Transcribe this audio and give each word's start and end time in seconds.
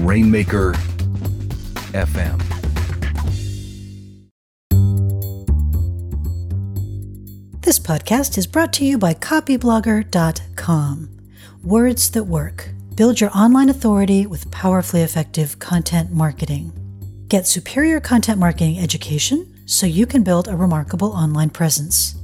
Rainmaker 0.00 0.72
FM. 1.92 2.40
This 7.62 7.78
podcast 7.78 8.36
is 8.36 8.46
brought 8.46 8.72
to 8.74 8.84
you 8.84 8.98
by 8.98 9.14
copyblogger.com. 9.14 11.08
Words 11.62 12.10
that 12.10 12.24
work. 12.24 12.68
Build 12.94 13.20
your 13.20 13.30
online 13.34 13.70
authority 13.70 14.26
with 14.26 14.50
powerfully 14.50 15.02
effective 15.02 15.58
content 15.58 16.12
marketing. 16.12 16.72
Get 17.28 17.46
superior 17.46 18.00
content 18.00 18.38
marketing 18.38 18.78
education 18.78 19.50
so 19.66 19.86
you 19.86 20.06
can 20.06 20.22
build 20.22 20.46
a 20.46 20.56
remarkable 20.56 21.12
online 21.12 21.50
presence. 21.50 22.14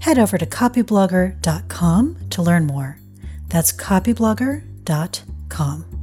Head 0.00 0.18
over 0.18 0.38
to 0.38 0.46
copyblogger.com 0.46 2.16
to 2.30 2.42
learn 2.42 2.66
more. 2.66 2.98
That's 3.48 3.72
copyblogger.com. 3.72 5.97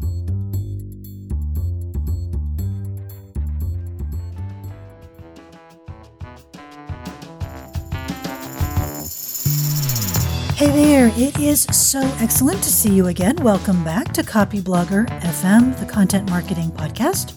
Hey 10.55 10.67
there, 10.67 11.11
it 11.17 11.37
is 11.37 11.63
so 11.63 11.99
excellent 12.21 12.63
to 12.63 12.71
see 12.71 12.93
you 12.93 13.07
again. 13.07 13.35
Welcome 13.43 13.83
back 13.83 14.13
to 14.13 14.23
Copyblogger 14.23 15.05
FM, 15.19 15.77
the 15.81 15.85
content 15.85 16.29
marketing 16.29 16.71
podcast. 16.71 17.33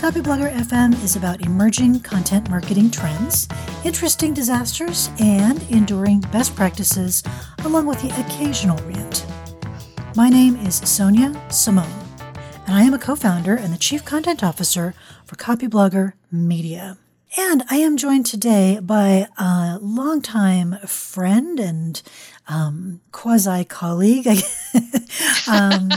Copyblogger 0.00 0.50
FM 0.54 0.94
is 1.04 1.14
about 1.14 1.42
emerging 1.42 2.00
content 2.00 2.48
marketing 2.48 2.90
trends, 2.90 3.48
interesting 3.84 4.32
disasters, 4.32 5.10
and 5.20 5.62
enduring 5.64 6.20
best 6.32 6.56
practices, 6.56 7.22
along 7.66 7.84
with 7.84 8.00
the 8.00 8.18
occasional 8.18 8.78
rant. 8.86 9.26
My 10.16 10.30
name 10.30 10.56
is 10.56 10.76
Sonia 10.76 11.38
Simone, 11.50 11.84
and 12.66 12.74
I 12.74 12.80
am 12.80 12.94
a 12.94 12.98
co 12.98 13.14
founder 13.14 13.56
and 13.56 13.74
the 13.74 13.78
chief 13.78 14.06
content 14.06 14.42
officer 14.42 14.94
for 15.26 15.36
Copyblogger 15.36 16.14
Media. 16.32 16.96
And 17.36 17.62
I 17.68 17.76
am 17.76 17.98
joined 17.98 18.24
today 18.24 18.80
by 18.80 19.28
a 19.36 19.78
longtime 19.82 20.78
friend 20.86 21.60
and 21.60 22.00
um, 22.48 23.00
quasi 23.12 23.64
colleague, 23.64 24.26
um, 25.46 25.90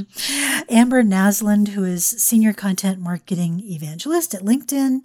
Amber 0.70 1.02
Naslund, 1.02 1.70
who 1.70 1.86
is 1.86 2.06
senior 2.06 2.52
content 2.52 3.00
marketing 3.00 3.62
evangelist 3.64 4.34
at 4.34 4.42
LinkedIn. 4.42 5.00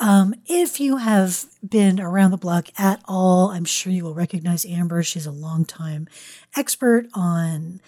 Um, 0.00 0.34
if 0.46 0.80
you 0.80 0.96
have 0.96 1.44
been 1.66 2.00
around 2.00 2.32
the 2.32 2.36
block 2.36 2.68
at 2.76 3.00
all, 3.06 3.50
I'm 3.50 3.64
sure 3.64 3.92
you 3.92 4.04
will 4.04 4.14
recognize 4.14 4.66
Amber. 4.66 5.02
She's 5.04 5.26
a 5.26 5.30
longtime 5.30 6.08
expert 6.56 7.06
on 7.14 7.80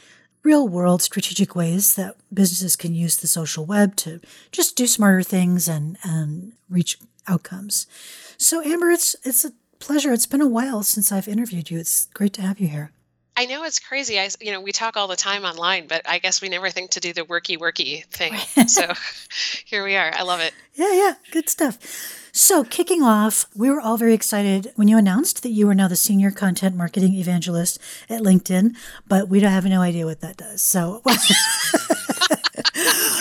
real 0.42 0.68
world 0.68 1.02
strategic 1.02 1.54
ways 1.54 1.96
that 1.96 2.16
businesses 2.32 2.76
can 2.76 2.94
use 2.94 3.16
the 3.16 3.26
social 3.26 3.66
web 3.66 3.96
to 3.96 4.20
just 4.52 4.76
do 4.76 4.86
smarter 4.86 5.22
things 5.22 5.68
and, 5.68 5.98
and 6.04 6.52
reach 6.68 6.96
outcomes. 7.26 7.86
So, 8.38 8.62
Amber, 8.62 8.90
it's 8.90 9.16
it's 9.24 9.44
a 9.44 9.52
pleasure. 9.80 10.12
It's 10.12 10.26
been 10.26 10.40
a 10.40 10.46
while 10.46 10.82
since 10.82 11.10
I've 11.10 11.28
interviewed 11.28 11.70
you. 11.70 11.78
It's 11.78 12.06
great 12.14 12.32
to 12.34 12.42
have 12.42 12.60
you 12.60 12.68
here. 12.68 12.92
I 13.36 13.46
know 13.46 13.64
it's 13.64 13.78
crazy. 13.78 14.18
I, 14.18 14.28
you 14.40 14.52
know, 14.52 14.60
we 14.60 14.72
talk 14.72 14.96
all 14.96 15.08
the 15.08 15.16
time 15.16 15.44
online, 15.44 15.86
but 15.86 16.02
I 16.08 16.18
guess 16.18 16.42
we 16.42 16.48
never 16.48 16.70
think 16.70 16.90
to 16.92 17.00
do 17.00 17.12
the 17.12 17.22
worky 17.22 17.58
worky 17.58 18.04
thing. 18.06 18.36
so 18.66 18.92
here 19.64 19.84
we 19.84 19.96
are. 19.96 20.12
I 20.14 20.22
love 20.22 20.40
it. 20.40 20.52
Yeah, 20.74 20.92
yeah, 20.92 21.14
good 21.30 21.48
stuff. 21.48 21.78
So, 22.32 22.62
kicking 22.62 23.02
off, 23.02 23.46
we 23.56 23.68
were 23.70 23.80
all 23.80 23.96
very 23.96 24.14
excited 24.14 24.72
when 24.76 24.86
you 24.86 24.96
announced 24.96 25.42
that 25.42 25.50
you 25.50 25.68
are 25.68 25.74
now 25.74 25.88
the 25.88 25.96
senior 25.96 26.30
content 26.30 26.76
marketing 26.76 27.14
evangelist 27.14 27.80
at 28.08 28.22
LinkedIn, 28.22 28.76
but 29.08 29.28
we 29.28 29.40
don't 29.40 29.50
have 29.50 29.64
no 29.64 29.80
idea 29.80 30.06
what 30.06 30.20
that 30.20 30.36
does. 30.36 30.62
So, 30.62 31.02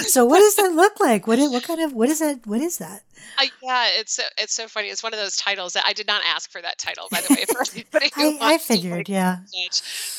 so 0.14 0.26
what 0.26 0.40
does 0.40 0.56
that 0.56 0.74
look 0.74 1.00
like? 1.00 1.28
What 1.28 1.40
is, 1.40 1.52
what 1.52 1.64
kind 1.64 1.82
of 1.82 1.94
what 1.94 2.10
is 2.10 2.20
that? 2.20 2.46
What 2.46 2.62
is 2.62 2.78
that? 2.78 3.04
Uh, 3.38 3.46
yeah, 3.64 3.88
it's 4.00 4.14
so 4.14 4.24
it's 4.38 4.54
so 4.54 4.68
funny. 4.68 4.88
It's 4.88 5.04
one 5.04 5.14
of 5.14 5.20
those 5.20 5.38
titles 5.38 5.74
that 5.74 5.84
I 5.86 5.94
did 5.94 6.08
not 6.08 6.22
ask 6.26 6.52
for 6.52 6.62
that 6.62 6.78
title, 6.78 7.08
by 7.12 7.22
the 7.22 7.34
way. 7.34 7.46
For 7.46 7.64
anybody 7.74 8.40
I, 8.42 8.54
I 8.54 8.58
figured, 8.58 9.10
yeah. 9.10 9.40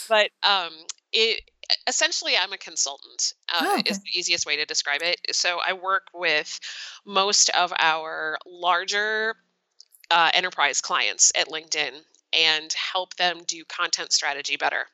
But 0.08 0.30
um, 0.42 0.72
it 1.12 1.42
essentially 1.86 2.32
i'm 2.40 2.52
a 2.52 2.58
consultant 2.58 3.34
uh, 3.52 3.60
oh, 3.62 3.78
okay. 3.78 3.90
is 3.90 3.98
the 4.00 4.18
easiest 4.18 4.46
way 4.46 4.56
to 4.56 4.64
describe 4.64 5.02
it 5.02 5.18
so 5.32 5.58
i 5.66 5.72
work 5.72 6.08
with 6.14 6.58
most 7.06 7.48
of 7.50 7.72
our 7.78 8.38
larger 8.46 9.36
uh, 10.10 10.30
enterprise 10.34 10.80
clients 10.80 11.30
at 11.38 11.48
linkedin 11.48 11.92
and 12.32 12.72
help 12.72 13.14
them 13.16 13.42
do 13.46 13.64
content 13.68 14.12
strategy 14.12 14.56
better 14.56 14.86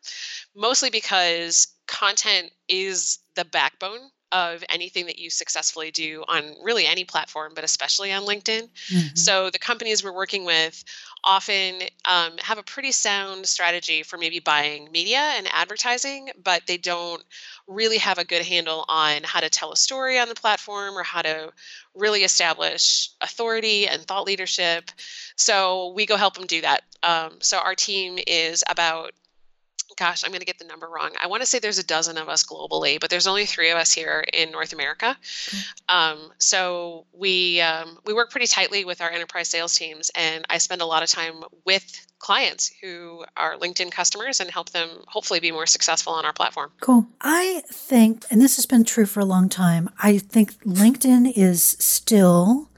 mostly 0.55 0.91
because 0.91 1.69
content 1.87 2.51
is 2.69 3.19
the 3.34 3.45
backbone 3.45 4.11
of 4.37 4.63
anything 4.69 5.07
that 5.07 5.19
you 5.19 5.31
successfully 5.31 5.91
do 5.91 6.23
on 6.29 6.55
really 6.63 6.87
any 6.87 7.05
platform, 7.05 7.53
but 7.55 7.65
especially 7.65 8.13
on 8.13 8.25
LinkedIn. 8.25 8.69
Mm-hmm. 8.89 9.17
So 9.17 9.51
the 9.51 9.59
companies 9.59 10.05
we're 10.05 10.13
working 10.15 10.45
with 10.45 10.85
often 11.25 11.81
um, 12.05 12.33
have 12.39 12.59
a 12.59 12.63
pretty 12.63 12.93
sound 12.93 13.47
strategy 13.47 14.03
for 14.03 14.19
maybe 14.19 14.39
buying 14.39 14.91
media 14.93 15.33
and 15.37 15.49
advertising, 15.53 16.29
but 16.43 16.63
they 16.67 16.77
don't 16.77 17.23
really 17.67 17.99
have 17.99 18.19
a 18.19 18.25
good 18.25 18.45
handle 18.45 18.85
on 18.89 19.23
how 19.25 19.41
to 19.41 19.49
tell 19.49 19.73
a 19.73 19.77
story 19.77 20.19
on 20.19 20.29
the 20.29 20.35
platform 20.35 20.97
or 20.97 21.03
how 21.03 21.23
to 21.23 21.51
really 21.95 22.23
establish 22.23 23.11
authority 23.23 23.89
and 23.89 24.03
thought 24.03 24.27
leadership. 24.27 24.91
So 25.37 25.93
we 25.95 26.05
go 26.05 26.17
help 26.17 26.35
them 26.35 26.47
do 26.47 26.61
that. 26.61 26.83
Um, 27.03 27.33
so 27.41 27.59
our 27.59 27.75
team 27.75 28.19
is 28.27 28.63
about 28.69 29.13
gosh, 29.97 30.25
I'm 30.25 30.31
going 30.31 30.41
to 30.41 30.47
get 30.47 30.59
the 30.59 30.65
number 30.65 30.89
wrong. 30.89 31.11
I 31.23 31.27
want 31.27 31.43
to 31.43 31.47
say 31.47 31.59
there's 31.59 31.79
a 31.79 31.87
dozen 31.87 32.19
of 32.19 32.29
us 32.29 32.45
globally, 32.45 33.01
but 33.01 33.11
there's 33.11 33.27
only 33.27 33.47
three 33.47 33.71
of 33.71 33.79
us 33.79 33.93
here 33.93 34.25
in 34.33 34.51
North 34.51 34.73
America. 34.73 35.17
Um, 35.89 36.33
so 36.39 37.07
we 37.12 37.61
um, 37.61 37.99
we 38.05 38.12
work 38.12 38.31
pretty 38.31 38.47
tightly 38.47 38.84
with 38.84 39.01
our 39.01 39.11
enterprise 39.11 39.49
sales 39.49 39.75
teams, 39.77 40.11
and 40.15 40.45
I 40.51 40.59
spend 40.59 40.83
a 40.83 40.87
lot 40.87 41.03
of 41.03 41.09
time 41.09 41.43
with 41.65 42.07
clients 42.19 42.73
who 42.83 43.25
are 43.37 43.57
LinkedIn 43.57 43.91
customers 43.91 44.41
and 44.41 44.51
help 44.51 44.71
them 44.71 44.89
hopefully 45.07 45.41
be 45.41 45.53
more 45.53 45.67
successful 45.67 46.13
on 46.13 46.25
our 46.25 46.33
platform. 46.33 46.71
Cool. 46.81 47.07
I 47.21 47.63
think, 47.71 48.25
and 48.31 48.41
this 48.41 48.57
has 48.57 48.67
been 48.67 48.84
true 48.84 49.07
for 49.07 49.21
a 49.21 49.25
long 49.25 49.49
time. 49.49 49.91
I 50.03 50.19
think 50.19 50.63
LinkedIn 50.65 51.33
is 51.37 51.77
still 51.78 52.71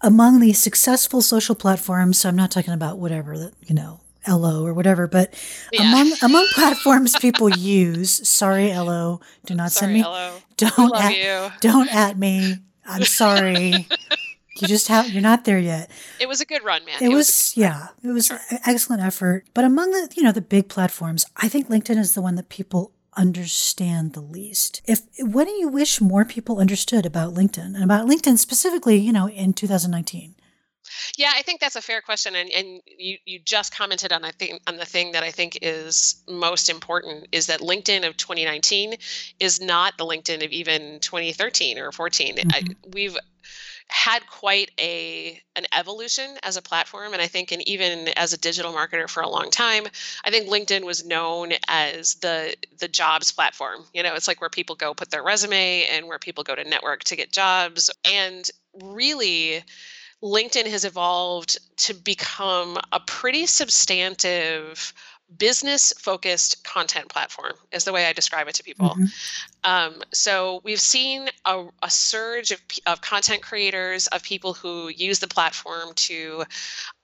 among 0.00 0.40
the 0.40 0.52
successful 0.52 1.22
social 1.22 1.54
platforms. 1.54 2.18
So 2.18 2.28
I'm 2.28 2.36
not 2.36 2.50
talking 2.50 2.74
about 2.74 2.98
whatever 2.98 3.38
that 3.38 3.54
you 3.62 3.74
know 3.74 4.00
Ello 4.24 4.64
or 4.64 4.74
whatever, 4.74 5.06
but 5.06 5.34
yeah. 5.72 5.82
among 5.82 6.12
among 6.22 6.46
platforms 6.54 7.16
people 7.18 7.50
use, 7.50 8.28
sorry 8.28 8.70
Ello, 8.70 9.20
do 9.46 9.54
not 9.54 9.72
sorry, 9.72 9.92
send 9.92 9.94
me. 9.94 10.02
Ello. 10.02 10.32
Don't 10.56 10.94
at, 10.94 11.16
you. 11.16 11.50
don't 11.60 11.94
at 11.94 12.18
me. 12.18 12.58
I'm 12.86 13.04
sorry. 13.04 13.86
you 14.60 14.68
just 14.68 14.88
have 14.88 15.10
you're 15.10 15.22
not 15.22 15.44
there 15.44 15.58
yet. 15.58 15.90
It 16.20 16.28
was 16.28 16.40
a 16.40 16.44
good 16.44 16.64
run, 16.64 16.84
man. 16.84 16.96
It, 17.02 17.06
it 17.06 17.08
was, 17.08 17.26
was 17.26 17.56
yeah, 17.56 17.88
it 18.02 18.08
was 18.08 18.26
sure. 18.26 18.40
excellent 18.66 19.02
effort. 19.02 19.46
But 19.54 19.64
among 19.64 19.90
the 19.90 20.12
you 20.16 20.22
know 20.22 20.32
the 20.32 20.40
big 20.40 20.68
platforms, 20.68 21.24
I 21.36 21.48
think 21.48 21.68
LinkedIn 21.68 21.98
is 21.98 22.14
the 22.14 22.22
one 22.22 22.36
that 22.36 22.48
people 22.48 22.92
understand 23.16 24.12
the 24.12 24.20
least. 24.20 24.82
If 24.86 25.02
what 25.18 25.44
do 25.44 25.52
you 25.52 25.68
wish 25.68 26.00
more 26.00 26.24
people 26.24 26.58
understood 26.58 27.04
about 27.04 27.34
LinkedIn 27.34 27.74
and 27.74 27.84
about 27.84 28.06
LinkedIn 28.06 28.38
specifically, 28.38 28.96
you 28.96 29.12
know, 29.12 29.28
in 29.28 29.52
2019? 29.52 30.34
Yeah, 31.16 31.32
I 31.34 31.42
think 31.42 31.60
that's 31.60 31.76
a 31.76 31.82
fair 31.82 32.00
question, 32.00 32.34
and 32.34 32.50
and 32.50 32.80
you 32.86 33.18
you 33.24 33.38
just 33.38 33.74
commented 33.74 34.12
on 34.12 34.24
I 34.24 34.30
think 34.30 34.60
on 34.66 34.76
the 34.76 34.84
thing 34.84 35.12
that 35.12 35.22
I 35.22 35.30
think 35.30 35.58
is 35.62 36.22
most 36.28 36.68
important 36.68 37.28
is 37.32 37.46
that 37.46 37.60
LinkedIn 37.60 38.06
of 38.06 38.16
2019 38.16 38.94
is 39.40 39.60
not 39.60 39.96
the 39.98 40.04
LinkedIn 40.04 40.44
of 40.44 40.50
even 40.50 41.00
2013 41.00 41.78
or 41.78 41.92
14. 41.92 42.36
Mm-hmm. 42.36 42.50
I, 42.52 42.62
we've 42.92 43.16
had 43.88 44.26
quite 44.26 44.70
a 44.80 45.40
an 45.54 45.66
evolution 45.76 46.36
as 46.42 46.56
a 46.56 46.62
platform 46.62 47.12
and 47.12 47.20
i 47.20 47.26
think 47.26 47.52
and 47.52 47.66
even 47.68 48.08
as 48.16 48.32
a 48.32 48.38
digital 48.38 48.72
marketer 48.72 49.08
for 49.08 49.22
a 49.22 49.28
long 49.28 49.50
time 49.50 49.84
i 50.24 50.30
think 50.30 50.48
linkedin 50.48 50.84
was 50.84 51.04
known 51.04 51.52
as 51.68 52.14
the 52.16 52.54
the 52.78 52.88
jobs 52.88 53.32
platform 53.32 53.84
you 53.92 54.02
know 54.02 54.14
it's 54.14 54.28
like 54.28 54.40
where 54.40 54.50
people 54.50 54.74
go 54.76 54.94
put 54.94 55.10
their 55.10 55.22
resume 55.22 55.86
and 55.92 56.06
where 56.06 56.18
people 56.18 56.42
go 56.42 56.54
to 56.54 56.64
network 56.64 57.04
to 57.04 57.16
get 57.16 57.30
jobs 57.30 57.90
and 58.10 58.50
really 58.82 59.62
LinkedIn 60.22 60.66
has 60.66 60.84
evolved 60.84 61.58
to 61.78 61.94
become 61.94 62.78
a 62.92 63.00
pretty 63.00 63.46
substantive 63.46 64.92
business 65.38 65.92
focused 65.98 66.64
content 66.64 67.08
platform 67.08 67.52
is 67.72 67.84
the 67.84 67.92
way 67.92 68.06
i 68.06 68.12
describe 68.12 68.48
it 68.48 68.54
to 68.54 68.62
people 68.62 68.90
mm-hmm. 68.90 69.70
um, 69.70 70.02
so 70.12 70.60
we've 70.64 70.80
seen 70.80 71.28
a, 71.44 71.64
a 71.82 71.90
surge 71.90 72.50
of, 72.50 72.60
of, 72.86 73.00
content 73.00 73.42
creators 73.42 74.06
of 74.08 74.22
people 74.22 74.52
who 74.52 74.88
use 74.88 75.20
the 75.20 75.26
platform 75.26 75.94
to 75.94 76.44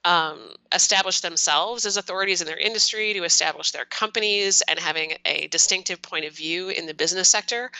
um, 0.05 0.37
establish 0.73 1.21
themselves 1.21 1.85
as 1.85 1.97
authorities 1.97 2.41
in 2.41 2.47
their 2.47 2.57
industry 2.57 3.13
to 3.13 3.23
establish 3.23 3.71
their 3.71 3.85
companies 3.85 4.61
and 4.67 4.79
having 4.79 5.13
a 5.25 5.47
distinctive 5.47 6.01
point 6.01 6.25
of 6.25 6.35
view 6.35 6.69
in 6.69 6.85
the 6.85 6.93
business 6.93 7.29
sector 7.29 7.71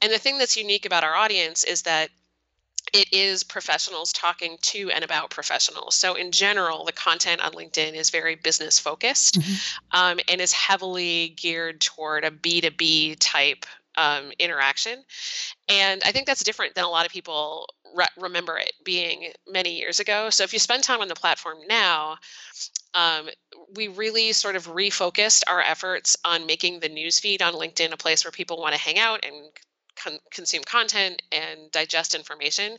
and 0.00 0.12
the 0.12 0.18
thing 0.18 0.38
that's 0.38 0.56
unique 0.56 0.86
about 0.86 1.04
our 1.04 1.14
audience 1.14 1.64
is 1.64 1.82
that 1.82 2.10
it 2.92 3.12
is 3.12 3.42
professionals 3.42 4.12
talking 4.12 4.58
to 4.62 4.90
and 4.90 5.04
about 5.04 5.30
professionals. 5.30 5.94
So, 5.94 6.14
in 6.14 6.32
general, 6.32 6.84
the 6.84 6.92
content 6.92 7.40
on 7.40 7.52
LinkedIn 7.52 7.94
is 7.94 8.10
very 8.10 8.34
business 8.34 8.78
focused 8.78 9.40
mm-hmm. 9.40 9.98
um, 9.98 10.20
and 10.28 10.40
is 10.40 10.52
heavily 10.52 11.34
geared 11.36 11.80
toward 11.80 12.24
a 12.24 12.30
B2B 12.30 13.16
type 13.18 13.66
um, 13.96 14.32
interaction. 14.38 15.02
And 15.68 16.02
I 16.04 16.12
think 16.12 16.26
that's 16.26 16.44
different 16.44 16.74
than 16.74 16.84
a 16.84 16.88
lot 16.88 17.06
of 17.06 17.12
people 17.12 17.66
re- 17.94 18.06
remember 18.18 18.56
it 18.58 18.72
being 18.84 19.32
many 19.48 19.78
years 19.78 20.00
ago. 20.00 20.30
So 20.30 20.44
if 20.44 20.52
you 20.52 20.58
spend 20.58 20.82
time 20.82 21.00
on 21.00 21.08
the 21.08 21.14
platform 21.14 21.58
now, 21.68 22.18
um, 22.94 23.28
we 23.74 23.88
really 23.88 24.32
sort 24.32 24.56
of 24.56 24.68
refocused 24.68 25.42
our 25.48 25.60
efforts 25.60 26.16
on 26.24 26.46
making 26.46 26.80
the 26.80 26.88
newsfeed 26.88 27.42
on 27.42 27.54
LinkedIn 27.54 27.92
a 27.92 27.96
place 27.96 28.24
where 28.24 28.32
people 28.32 28.58
want 28.58 28.74
to 28.74 28.80
hang 28.80 28.98
out 28.98 29.24
and 29.24 29.34
con- 30.02 30.18
consume 30.30 30.62
content 30.64 31.22
and 31.32 31.70
digest 31.70 32.14
information. 32.14 32.76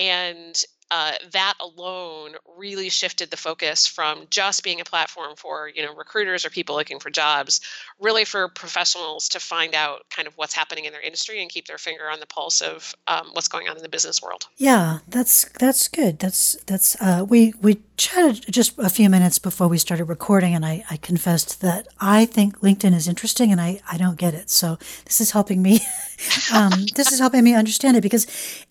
And 0.00 0.62
uh, 0.92 1.12
that 1.32 1.54
alone 1.60 2.32
really 2.58 2.90
shifted 2.90 3.30
the 3.30 3.36
focus 3.36 3.86
from 3.86 4.26
just 4.30 4.62
being 4.62 4.80
a 4.80 4.84
platform 4.84 5.34
for 5.36 5.70
you 5.74 5.82
know 5.82 5.94
recruiters 5.94 6.44
or 6.44 6.50
people 6.50 6.76
looking 6.76 6.98
for 6.98 7.10
jobs 7.10 7.62
really 7.98 8.24
for 8.24 8.48
professionals 8.48 9.28
to 9.30 9.40
find 9.40 9.74
out 9.74 10.02
kind 10.10 10.28
of 10.28 10.36
what's 10.36 10.54
happening 10.54 10.84
in 10.84 10.92
their 10.92 11.00
industry 11.00 11.40
and 11.40 11.50
keep 11.50 11.66
their 11.66 11.78
finger 11.78 12.10
on 12.10 12.20
the 12.20 12.26
pulse 12.26 12.60
of 12.60 12.94
um, 13.08 13.30
what's 13.32 13.48
going 13.48 13.68
on 13.68 13.76
in 13.76 13.82
the 13.82 13.88
business 13.88 14.20
world. 14.22 14.46
Yeah 14.58 14.98
that's 15.08 15.48
that's 15.58 15.88
good. 15.88 16.18
That's 16.18 16.56
that's 16.66 17.00
uh, 17.00 17.24
we 17.28 17.54
we 17.62 17.80
chatted 17.96 18.44
just 18.50 18.78
a 18.78 18.90
few 18.90 19.08
minutes 19.08 19.38
before 19.38 19.68
we 19.68 19.78
started 19.78 20.04
recording 20.04 20.54
and 20.54 20.66
I, 20.66 20.84
I 20.90 20.96
confessed 20.96 21.60
that 21.60 21.86
i 22.00 22.24
think 22.24 22.58
linkedin 22.58 22.94
is 22.94 23.06
interesting 23.06 23.52
and 23.52 23.60
i 23.60 23.80
i 23.88 23.96
don't 23.96 24.18
get 24.18 24.34
it. 24.34 24.50
So 24.50 24.76
this 25.04 25.20
is 25.20 25.30
helping 25.30 25.62
me 25.62 25.80
um, 26.54 26.72
this 26.94 27.12
is 27.12 27.20
helping 27.20 27.44
me 27.44 27.54
understand 27.54 27.96
it 27.96 28.00
because 28.00 28.26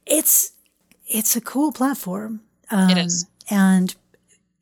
it's 0.06 0.52
it's 1.14 1.36
a 1.36 1.42
cool 1.42 1.72
platform. 1.72 2.42
Um, 2.70 2.90
it 2.90 2.98
is. 2.98 3.26
And 3.50 3.94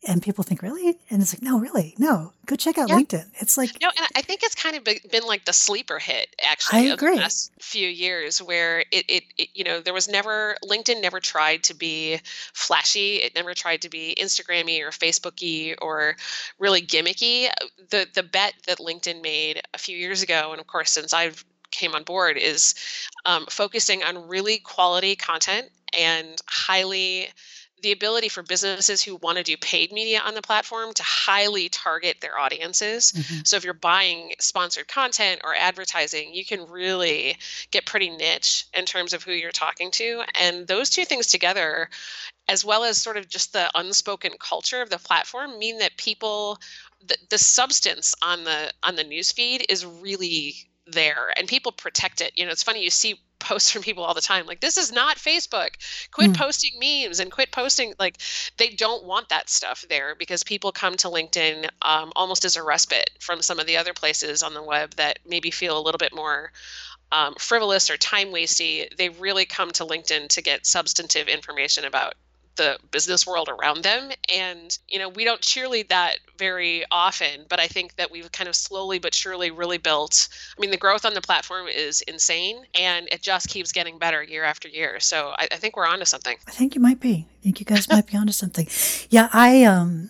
and 0.08 0.24
people 0.24 0.44
think 0.44 0.62
really 0.62 0.98
and 1.10 1.22
it's 1.22 1.34
like 1.34 1.42
no 1.42 1.60
really 1.60 1.94
no 1.98 2.32
go 2.46 2.56
check 2.56 2.78
out 2.78 2.88
yeah. 2.88 2.96
linkedin 2.96 3.26
it's 3.36 3.58
like 3.58 3.70
no 3.82 3.90
and 3.98 4.08
i 4.16 4.22
think 4.22 4.42
it's 4.44 4.56
kind 4.56 4.76
of 4.78 4.84
been 4.84 5.24
like 5.24 5.44
the 5.44 5.52
sleeper 5.52 6.00
hit 6.00 6.34
actually 6.48 6.90
I 6.90 6.94
agree. 6.94 7.16
the 7.16 7.22
last 7.22 7.52
few 7.60 7.88
years 7.88 8.42
where 8.42 8.80
it, 8.80 9.06
it, 9.10 9.24
it 9.38 9.50
you 9.54 9.66
know 9.66 9.82
there 9.82 9.94
was 9.94 10.08
never 10.08 10.56
linkedin 10.64 11.02
never 11.02 11.20
tried 11.20 11.64
to 11.64 11.74
be 11.74 12.20
flashy 12.54 13.18
it 13.18 13.36
never 13.36 13.54
tried 13.54 13.82
to 13.82 13.90
be 13.90 14.16
instagrammy 14.20 14.82
or 14.82 14.92
facebooky 14.92 15.76
or 15.82 16.16
really 16.60 16.82
gimmicky 16.82 17.50
the 17.90 18.08
the 18.14 18.24
bet 18.24 18.54
that 18.68 18.78
linkedin 18.78 19.22
made 19.22 19.62
a 19.74 19.78
few 19.78 19.98
years 19.98 20.24
ago 20.24 20.52
and 20.52 20.62
of 20.62 20.68
course 20.68 20.92
since 20.92 21.14
i've 21.14 21.44
came 21.72 21.96
on 21.96 22.04
board 22.04 22.38
is 22.38 22.76
um, 23.26 23.46
focusing 23.50 24.04
on 24.04 24.28
really 24.28 24.58
quality 24.58 25.16
content 25.16 25.70
and 25.98 26.42
highly 26.48 27.30
the 27.82 27.92
ability 27.92 28.30
for 28.30 28.44
businesses 28.44 29.02
who 29.02 29.16
want 29.18 29.38
to 29.38 29.44
do 29.44 29.56
paid 29.58 29.92
media 29.92 30.22
on 30.26 30.34
the 30.36 30.42
platform 30.42 30.94
to 30.94 31.04
highly 31.04 31.70
target 31.70 32.18
their 32.20 32.38
audiences. 32.38 33.12
Mm-hmm. 33.12 33.40
So 33.46 33.56
if 33.56 33.64
you're 33.64 33.74
buying 33.74 34.34
sponsored 34.40 34.88
content 34.88 35.42
or 35.44 35.56
advertising, 35.56 36.34
you 36.34 36.46
can 36.46 36.70
really 36.70 37.38
get 37.72 37.86
pretty 37.86 38.10
niche 38.10 38.66
in 38.74 38.86
terms 38.86 39.14
of 39.14 39.24
who 39.24 39.32
you're 39.32 39.52
talking 39.52 39.92
to. 39.92 40.24
And 40.40 40.68
those 40.68 40.90
two 40.90 41.06
things 41.06 41.28
together, 41.28 41.90
as 42.48 42.66
well 42.66 42.84
as 42.84 43.02
sort 43.02 43.18
of 43.18 43.28
just 43.30 43.54
the 43.54 43.70
unspoken 43.76 44.34
culture 44.40 44.82
of 44.82 44.90
the 44.90 45.00
platform, 45.00 45.58
mean 45.58 45.80
that 45.80 45.98
people 45.98 46.60
the, 47.06 47.16
the 47.30 47.38
substance 47.38 48.14
on 48.22 48.44
the 48.44 48.72
on 48.84 48.96
the 48.96 49.06
newsfeed 49.06 49.64
is 49.70 49.86
really 49.86 50.69
there 50.92 51.34
and 51.38 51.48
people 51.48 51.72
protect 51.72 52.22
it. 52.22 52.34
You 52.36 52.46
know, 52.46 52.52
it's 52.52 52.64
funny 52.64 52.84
you 52.84 52.90
see 52.90 53.20
posts 53.40 53.72
from 53.72 53.82
people 53.82 54.04
all 54.04 54.14
the 54.14 54.20
time 54.20 54.46
like 54.46 54.60
this 54.60 54.78
is 54.78 54.92
not 54.92 55.18
Facebook. 55.18 55.70
Quit 56.12 56.32
mm. 56.32 56.38
posting 56.38 56.74
memes 56.78 57.22
and 57.22 57.32
quit 57.32 57.52
posting 57.52 57.94
like 57.98 58.18
they 58.58 58.70
don't 58.70 59.06
want 59.06 59.30
that 59.30 59.50
stuff 59.50 59.86
there 59.90 60.14
because 60.14 60.44
people 60.44 60.74
come 60.74 60.98
to 60.98 61.08
LinkedIn 61.08 61.70
um, 61.82 62.12
almost 62.18 62.44
as 62.44 62.58
a 62.58 62.64
respite 62.64 63.12
from 63.20 63.42
some 63.42 63.58
of 63.58 63.66
the 63.66 63.78
other 63.78 63.94
places 63.94 64.44
on 64.44 64.54
the 64.54 64.62
web 64.62 64.94
that 64.96 65.20
maybe 65.26 65.52
feel 65.52 65.78
a 65.78 65.82
little 65.82 65.98
bit 65.98 66.14
more 66.14 66.52
um, 67.12 67.34
frivolous 67.40 67.90
or 67.90 67.98
time 67.98 68.28
wasty. 68.28 68.96
They 68.98 69.10
really 69.10 69.46
come 69.46 69.72
to 69.72 69.86
LinkedIn 69.86 70.28
to 70.30 70.42
get 70.42 70.66
substantive 70.66 71.28
information 71.28 71.86
about 71.86 72.16
the 72.60 72.78
business 72.92 73.26
world 73.26 73.50
around 73.50 73.84
them. 73.84 74.12
And, 74.34 74.78
you 74.88 75.00
know, 75.00 75.10
we 75.10 75.24
don't 75.24 75.42
cheerlead 75.42 75.88
that 75.88 76.18
very 76.38 76.84
often, 76.92 77.46
but 77.50 77.60
I 77.60 77.68
think 77.68 77.96
that 77.96 78.12
we've 78.12 78.32
kind 78.32 78.48
of 78.48 78.56
slowly 78.56 79.00
but 79.00 79.16
surely 79.16 79.50
really 79.50 79.78
built. 79.78 80.28
I 80.58 80.62
mean, 80.62 80.70
the 80.70 80.78
growth 80.78 81.06
on 81.06 81.14
the 81.14 81.22
platform 81.22 81.68
is 81.68 82.02
insane 82.02 82.66
and 82.80 83.08
it 83.12 83.22
just 83.22 83.48
keeps 83.48 83.72
getting 83.72 83.98
better 83.98 84.22
year 84.22 84.44
after 84.44 84.68
year. 84.68 85.00
So 85.00 85.34
I, 85.38 85.48
I 85.52 85.56
think 85.56 85.78
we're 85.78 85.88
onto 85.88 86.06
something. 86.06 86.38
I 86.48 86.52
think 86.52 86.76
you 86.76 86.82
might 86.82 87.00
be. 87.00 87.26
I 87.40 87.44
think 87.44 87.60
you 87.60 87.66
guys 87.66 87.90
might 87.92 88.08
be 88.08 88.18
onto 88.18 88.34
something. 88.34 88.68
Yeah, 89.10 89.30
I, 89.32 89.64
um, 89.64 90.10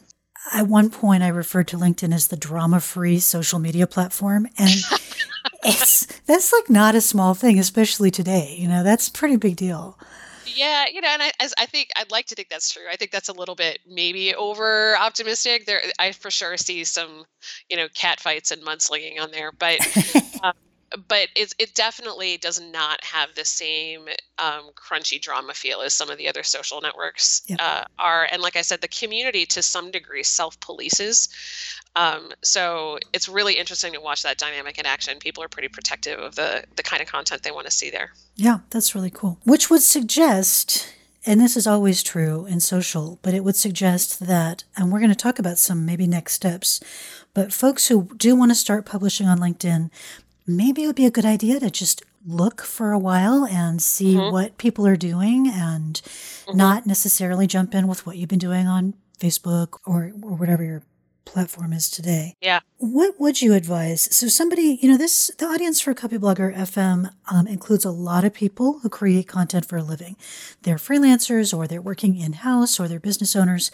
at 0.51 0.68
one 0.68 0.90
point 0.90 1.22
I 1.22 1.28
referred 1.28 1.68
to 1.69 1.78
LinkedIn 1.78 2.13
as 2.13 2.28
the 2.28 2.38
drama-free 2.38 3.19
social 3.19 3.60
media 3.60 3.86
platform 3.86 4.48
and 4.57 4.72
it's 5.63 6.06
that's 6.22 6.51
like 6.51 6.69
not 6.69 6.96
a 6.96 7.01
small 7.01 7.34
thing 7.34 7.60
especially 7.60 8.10
today 8.10 8.56
you 8.57 8.68
know 8.68 8.81
that's 8.81 9.10
a 9.10 9.12
pretty 9.12 9.36
big 9.36 9.56
deal 9.56 10.00
yeah, 10.56 10.86
you 10.92 11.01
know, 11.01 11.07
and 11.10 11.22
I, 11.22 11.31
as 11.40 11.54
I 11.57 11.66
think 11.66 11.90
I'd 11.96 12.12
like 12.12 12.28
to 12.28 12.36
think 12.36 12.50
that's 12.50 12.72
true. 12.72 12.84
I 12.92 12.96
think 12.96 13.12
that's 13.12 13.30
a 13.30 13.34
little 13.34 13.56
bit 13.56 13.80
maybe 13.88 14.34
over 14.36 14.96
optimistic. 14.98 15.66
There, 15.66 15.81
I 15.98 16.12
for 16.12 16.31
sure 16.31 16.57
see 16.57 16.84
some, 16.84 17.25
you 17.69 17.78
know, 17.78 17.88
cat 17.94 18.19
fights 18.19 18.51
and 18.51 18.62
mudslinging 18.62 19.19
on 19.19 19.31
there, 19.31 19.51
but 19.51 19.80
um, 20.44 20.54
but 21.07 21.28
it, 21.36 21.54
it 21.60 21.75
definitely 21.75 22.38
does 22.38 22.60
not 22.60 23.04
have 23.04 23.36
the 23.36 23.46
same 23.46 24.07
um, 24.38 24.72
crunchy 24.75 25.22
drama 25.22 25.54
feel 25.54 25.81
as 25.81 25.94
some 25.94 26.10
of 26.10 26.18
the 26.18 26.28
other 26.28 26.44
social 26.44 26.81
networks 26.81 27.44
yep. 27.48 27.60
uh, 27.62 27.84
are. 27.98 28.28
And 28.31 28.42
like 28.42 28.56
I 28.56 28.62
said, 28.62 28.81
the 28.81 28.88
community 28.88 29.46
to 29.48 29.62
some 29.62 29.92
degree 29.92 30.24
self 30.24 30.60
polices. 30.60 31.30
Um, 31.95 32.31
so 32.44 33.00
it's 33.13 33.27
really 33.27 33.56
interesting 33.56 33.94
to 33.94 34.01
watch 34.01 34.24
that 34.24 34.38
dynamic 34.38 34.77
in 34.77 34.86
action. 34.86 35.19
People 35.19 35.44
are 35.44 35.47
pretty 35.47 35.68
protective 35.68 36.19
of 36.19 36.36
the 36.36 36.63
the 36.75 36.83
kind 36.83 37.01
of 37.01 37.07
content 37.07 37.44
they 37.44 37.51
want 37.51 37.65
to 37.65 37.71
see 37.71 37.89
there. 37.89 38.13
Yeah, 38.36 38.59
that's 38.69 38.95
really 38.95 39.09
cool. 39.09 39.39
Which 39.44 39.69
would 39.69 39.81
suggest 39.81 40.94
and 41.25 41.41
this 41.41 41.57
is 41.57 41.68
always 41.68 42.01
true 42.01 42.45
in 42.45 42.59
social, 42.59 43.19
but 43.21 43.33
it 43.33 43.44
would 43.44 43.56
suggest 43.56 44.21
that, 44.21 44.63
and 44.77 44.91
we're 44.91 45.00
going 45.00 45.09
to 45.09 45.15
talk 45.15 45.38
about 45.38 45.57
some 45.57 45.86
maybe 45.86 46.07
next 46.07 46.33
steps, 46.33 46.80
but 47.33 47.53
folks 47.53 47.88
who 47.88 48.09
do 48.15 48.36
want 48.36 48.51
to 48.51 48.56
start 48.56 48.86
publishing 48.86 49.27
on 49.27 49.39
LinkedIn, 49.39 49.91
maybe 50.47 50.83
it 50.83 50.88
would 50.88 50.95
be 50.95 51.06
a 51.06 51.12
good 51.12 51.25
idea 51.25 51.59
to 51.59 51.69
just 51.69 52.03
look 52.25 52.62
for 52.62 52.91
a 52.91 53.00
while 53.00 53.45
and 53.45 53.81
see 53.81 54.15
mm-hmm. 54.15 54.31
what 54.31 54.57
people 54.57 54.88
are 54.88 54.95
doing 54.95 55.47
and 55.47 56.01
mm-hmm. 56.03 56.57
not 56.57 56.86
necessarily 56.86 57.47
jump 57.47 57.75
in 57.75 57.88
with 57.88 58.06
what 58.06 58.18
you've 58.18 58.30
been 58.30 58.39
doing 58.39 58.68
on 58.68 58.94
Facebook 59.19 59.80
or, 59.86 60.12
or 60.21 60.36
whatever 60.36 60.63
your 60.63 60.83
platform 61.29 61.73
is 61.73 61.89
today. 61.89 62.35
Yeah. 62.41 62.59
What 62.77 63.19
would 63.19 63.41
you 63.41 63.53
advise? 63.53 64.13
So 64.15 64.27
somebody, 64.27 64.79
you 64.81 64.89
know, 64.89 64.97
this, 64.97 65.31
the 65.37 65.45
audience 65.45 65.79
for 65.79 65.93
Copyblogger 65.93 66.55
FM 66.55 67.11
um, 67.31 67.47
includes 67.47 67.85
a 67.85 67.91
lot 67.91 68.25
of 68.25 68.33
people 68.33 68.79
who 68.79 68.89
create 68.89 69.27
content 69.27 69.65
for 69.65 69.77
a 69.77 69.83
living. 69.83 70.15
They're 70.63 70.75
freelancers 70.75 71.55
or 71.55 71.67
they're 71.67 71.81
working 71.81 72.17
in-house 72.17 72.79
or 72.79 72.88
they're 72.88 73.00
business 73.00 73.36
owners. 73.36 73.71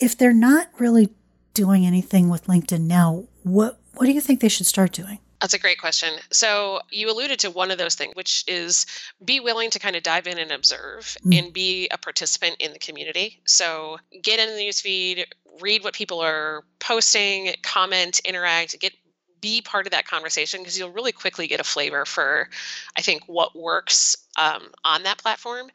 If 0.00 0.16
they're 0.16 0.32
not 0.32 0.68
really 0.78 1.10
doing 1.54 1.86
anything 1.86 2.28
with 2.28 2.46
LinkedIn 2.46 2.82
now, 2.82 3.24
what, 3.42 3.80
what 3.94 4.06
do 4.06 4.12
you 4.12 4.20
think 4.20 4.40
they 4.40 4.48
should 4.48 4.66
start 4.66 4.92
doing? 4.92 5.18
That's 5.40 5.54
a 5.54 5.58
great 5.58 5.78
question. 5.78 6.14
So 6.32 6.80
you 6.90 7.10
alluded 7.10 7.38
to 7.40 7.50
one 7.50 7.70
of 7.70 7.78
those 7.78 7.94
things, 7.94 8.14
which 8.14 8.44
is 8.46 8.86
be 9.24 9.40
willing 9.40 9.70
to 9.70 9.78
kind 9.78 9.96
of 9.96 10.02
dive 10.02 10.26
in 10.26 10.38
and 10.38 10.50
observe 10.50 11.16
mm. 11.24 11.38
and 11.38 11.52
be 11.52 11.88
a 11.90 11.98
participant 11.98 12.56
in 12.58 12.72
the 12.72 12.78
community. 12.78 13.40
So 13.44 13.98
get 14.22 14.40
in 14.40 14.56
the 14.56 14.62
newsfeed, 14.62 15.24
read 15.60 15.84
what 15.84 15.94
people 15.94 16.20
are 16.20 16.64
posting, 16.78 17.54
comment, 17.62 18.20
interact, 18.24 18.78
get 18.80 18.92
be 19.40 19.60
part 19.60 19.86
of 19.86 19.92
that 19.92 20.06
conversation 20.06 20.60
because 20.60 20.78
you'll 20.78 20.90
really 20.90 21.12
quickly 21.12 21.46
get 21.46 21.60
a 21.60 21.64
flavor 21.64 22.04
for, 22.04 22.48
I 22.96 23.02
think, 23.02 23.22
what 23.26 23.54
works 23.54 24.16
um, 24.38 24.70
on 24.84 25.02
that 25.04 25.18
platform. 25.18 25.70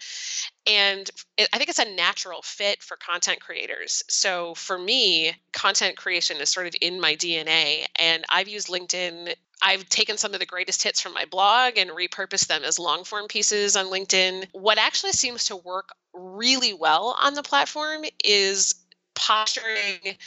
And 0.67 1.09
it, 1.37 1.47
I 1.53 1.57
think 1.57 1.69
it's 1.69 1.79
a 1.79 1.95
natural 1.95 2.41
fit 2.41 2.81
for 2.81 2.97
content 2.97 3.39
creators. 3.39 4.03
So 4.09 4.55
for 4.55 4.77
me, 4.77 5.33
content 5.53 5.95
creation 5.95 6.37
is 6.37 6.49
sort 6.49 6.67
of 6.67 6.75
in 6.81 6.99
my 6.99 7.15
DNA. 7.15 7.85
And 7.95 8.25
I've 8.29 8.47
used 8.47 8.67
LinkedIn 8.67 9.35
I've 9.61 9.87
taken 9.89 10.17
some 10.17 10.33
of 10.33 10.39
the 10.39 10.45
greatest 10.45 10.81
hits 10.81 10.99
from 10.99 11.13
my 11.13 11.25
blog 11.25 11.77
and 11.77 11.91
repurposed 11.91 12.47
them 12.47 12.63
as 12.63 12.79
long 12.79 13.03
form 13.03 13.27
pieces 13.27 13.75
on 13.75 13.85
LinkedIn. 13.85 14.47
What 14.53 14.79
actually 14.79 15.11
seems 15.11 15.45
to 15.45 15.55
work 15.55 15.89
really 16.13 16.73
well 16.73 17.15
on 17.21 17.35
the 17.35 17.43
platform 17.43 18.03
is 18.23 18.73
posturing 19.21 20.17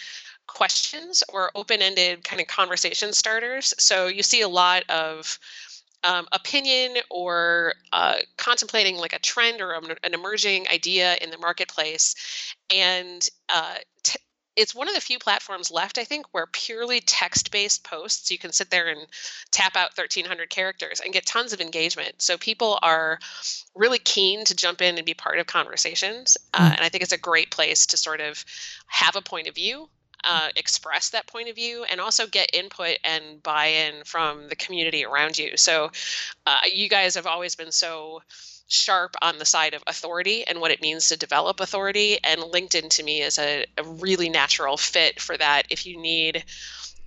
questions 0.47 1.23
or 1.33 1.51
open 1.55 1.83
ended 1.83 2.23
kind 2.25 2.41
of 2.41 2.47
conversation 2.47 3.13
starters. 3.13 3.75
So 3.79 4.07
you 4.07 4.23
see 4.23 4.43
a 4.43 4.49
lot 4.49 4.89
of 4.89 5.39
um, 6.05 6.27
opinion 6.33 6.99
or 7.11 7.75
uh, 7.93 8.17
contemplating 8.37 8.97
like 8.97 9.15
a 9.15 9.19
trend 9.19 9.61
or 9.61 9.73
an 9.73 10.15
emerging 10.15 10.67
idea 10.73 11.17
in 11.21 11.31
the 11.31 11.39
marketplace 11.39 12.15
and 12.75 13.29
uh, 13.49 13.77
t- 14.03 14.19
it's 14.57 14.75
one 14.75 14.89
of 14.89 14.95
the 14.95 15.01
few 15.01 15.19
platforms 15.19 15.71
left, 15.71 15.99
I 15.99 16.05
think, 16.05 16.27
where 16.33 16.47
purely 16.47 17.01
text 17.01 17.51
based 17.51 17.85
posts, 17.85 18.31
you 18.31 18.39
can 18.39 18.53
sit 18.53 18.71
there 18.71 18.89
and 18.89 19.07
tap 19.51 19.77
out 19.77 19.97
1,300 19.97 20.49
characters 20.51 21.01
and 21.01 21.13
get 21.13 21.27
tons 21.27 21.53
of 21.53 21.61
engagement. 21.61 22.23
So 22.23 22.39
people 22.39 22.79
are 22.83 23.19
really 23.75 23.99
keen 23.99 24.45
to 24.45 24.55
jump 24.55 24.81
in 24.81 24.97
and 24.97 25.07
be 25.07 25.15
part 25.15 25.39
of 25.39 25.47
conversations. 25.47 26.37
Uh, 26.53 26.71
mm. 26.71 26.77
and 26.77 26.81
I 26.81 26.89
think 26.89 27.03
it's 27.03 27.13
a 27.13 27.19
great 27.19 27.51
place 27.51 27.87
to 27.87 27.97
sort 27.97 28.21
of 28.21 28.45
have 28.87 29.17
a 29.17 29.23
point 29.23 29.49
of 29.49 29.55
view 29.55 29.89
uh, 30.25 30.49
express 30.57 31.11
that 31.11 31.27
point 31.27 31.49
of 31.49 31.55
view 31.55 31.85
and 31.85 32.01
also 32.01 32.27
get 32.27 32.55
input 32.55 32.97
and 33.05 33.43
buy-in 33.43 34.03
from 34.05 34.49
the 34.49 34.57
community 34.57 35.05
around 35.05 35.37
you 35.37 35.57
so 35.57 35.91
uh, 36.47 36.61
you 36.73 36.89
guys 36.89 37.15
have 37.15 37.27
always 37.27 37.55
been 37.55 37.71
so 37.71 38.23
sharp 38.69 39.15
on 39.23 39.39
the 39.39 39.45
side 39.45 39.75
of 39.75 39.83
authority 39.87 40.47
and 40.47 40.61
what 40.61 40.71
it 40.71 40.81
means 40.81 41.09
to 41.09 41.17
develop 41.17 41.61
authority. 41.61 42.19
And 42.25 42.41
linkedin 42.41 42.89
to 42.91 43.03
me 43.03 43.23
is 43.23 43.39
a, 43.39 43.67
a 43.79 43.85
really 43.85 44.29
natural 44.29 44.77
fit 44.77 45.21
for 45.21 45.37
that. 45.37 45.67
If 45.71 45.87
you 45.87 46.01
need 46.01 46.45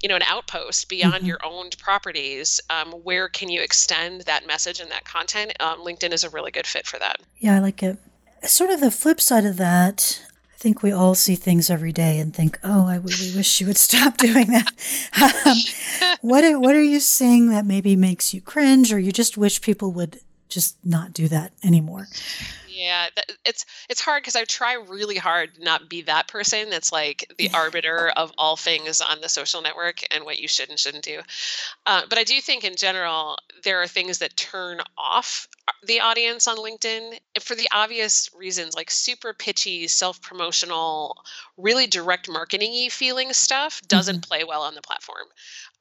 you 0.01 0.09
know 0.09 0.15
an 0.15 0.23
outpost 0.23 0.89
beyond 0.89 1.15
mm-hmm. 1.15 1.25
your 1.25 1.39
owned 1.43 1.75
properties 1.79 2.59
um, 2.69 2.91
where 2.91 3.27
can 3.27 3.49
you 3.49 3.61
extend 3.61 4.21
that 4.21 4.45
message 4.45 4.79
and 4.79 4.91
that 4.91 5.05
content? 5.05 5.53
Um, 5.59 5.79
linkedin 5.83 6.13
is 6.13 6.23
a 6.23 6.29
really 6.29 6.51
good 6.51 6.67
fit 6.67 6.85
for 6.85 6.99
that. 6.99 7.19
Yeah 7.39 7.55
i 7.55 7.59
like 7.59 7.81
it. 7.81 7.97
Sort 8.43 8.69
of 8.69 8.79
the 8.79 8.91
flip 8.91 9.19
side 9.19 9.45
of 9.45 9.57
that 9.57 10.21
I 10.53 10.59
think 10.59 10.81
we 10.81 10.91
all 10.91 11.13
see 11.13 11.35
things 11.35 11.69
every 11.69 11.91
day 11.91 12.17
and 12.17 12.35
think, 12.35 12.57
"Oh, 12.63 12.87
I 12.87 12.95
really 12.95 13.35
wish 13.35 13.61
you 13.61 13.67
would 13.67 13.77
stop 13.89 14.17
doing 14.17 14.47
that." 14.47 14.71
um, 15.45 15.57
what 16.21 16.43
are, 16.43 16.59
what 16.59 16.75
are 16.75 16.81
you 16.81 16.99
seeing 16.99 17.49
that 17.49 17.63
maybe 17.63 17.95
makes 17.95 18.33
you 18.33 18.41
cringe, 18.41 18.91
or 18.91 18.97
you 18.97 19.11
just 19.11 19.37
wish 19.37 19.61
people 19.61 19.91
would 19.91 20.19
just 20.49 20.77
not 20.85 21.13
do 21.13 21.27
that 21.27 21.53
anymore? 21.63 22.07
Yeah, 22.77 23.07
it's 23.43 23.65
it's 23.89 24.01
hard 24.01 24.21
because 24.21 24.35
I 24.35 24.43
try 24.43 24.75
really 24.75 25.15
hard 25.15 25.55
to 25.55 25.63
not 25.63 25.89
be 25.89 26.03
that 26.03 26.27
person 26.27 26.69
that's 26.69 26.91
like 26.91 27.33
the 27.39 27.49
arbiter 27.51 28.09
of 28.15 28.31
all 28.37 28.55
things 28.55 29.01
on 29.01 29.19
the 29.19 29.29
social 29.29 29.63
network 29.63 30.01
and 30.13 30.25
what 30.25 30.37
you 30.37 30.47
should 30.47 30.69
and 30.69 30.77
shouldn't 30.77 31.03
do. 31.03 31.21
Uh, 31.87 32.03
but 32.07 32.19
I 32.19 32.23
do 32.23 32.39
think 32.39 32.63
in 32.63 32.75
general 32.75 33.37
there 33.63 33.81
are 33.81 33.87
things 33.87 34.19
that 34.19 34.37
turn 34.37 34.79
off 34.95 35.47
uh, 35.67 35.71
the 35.87 36.01
audience 36.01 36.47
on 36.47 36.57
LinkedIn 36.57 37.17
for 37.41 37.55
the 37.55 37.67
obvious 37.73 38.29
reasons, 38.37 38.75
like 38.75 38.91
super 38.91 39.33
pitchy, 39.33 39.87
self 39.87 40.21
promotional, 40.21 41.17
really 41.57 41.87
direct 41.87 42.29
marketing 42.29 42.73
y 42.73 42.89
feeling 42.91 43.33
stuff 43.33 43.81
doesn't 43.87 44.17
mm-hmm. 44.17 44.29
play 44.29 44.43
well 44.43 44.61
on 44.61 44.75
the 44.75 44.81
platform. 44.83 45.25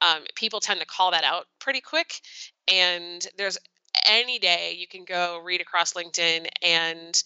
Um, 0.00 0.22
people 0.34 0.60
tend 0.60 0.80
to 0.80 0.86
call 0.86 1.10
that 1.10 1.24
out 1.24 1.46
pretty 1.58 1.82
quick, 1.82 2.20
and 2.68 3.26
there's 3.36 3.58
any 4.06 4.38
day 4.38 4.74
you 4.76 4.86
can 4.86 5.04
go 5.04 5.40
read 5.44 5.60
across 5.60 5.92
LinkedIn 5.94 6.46
and 6.62 7.22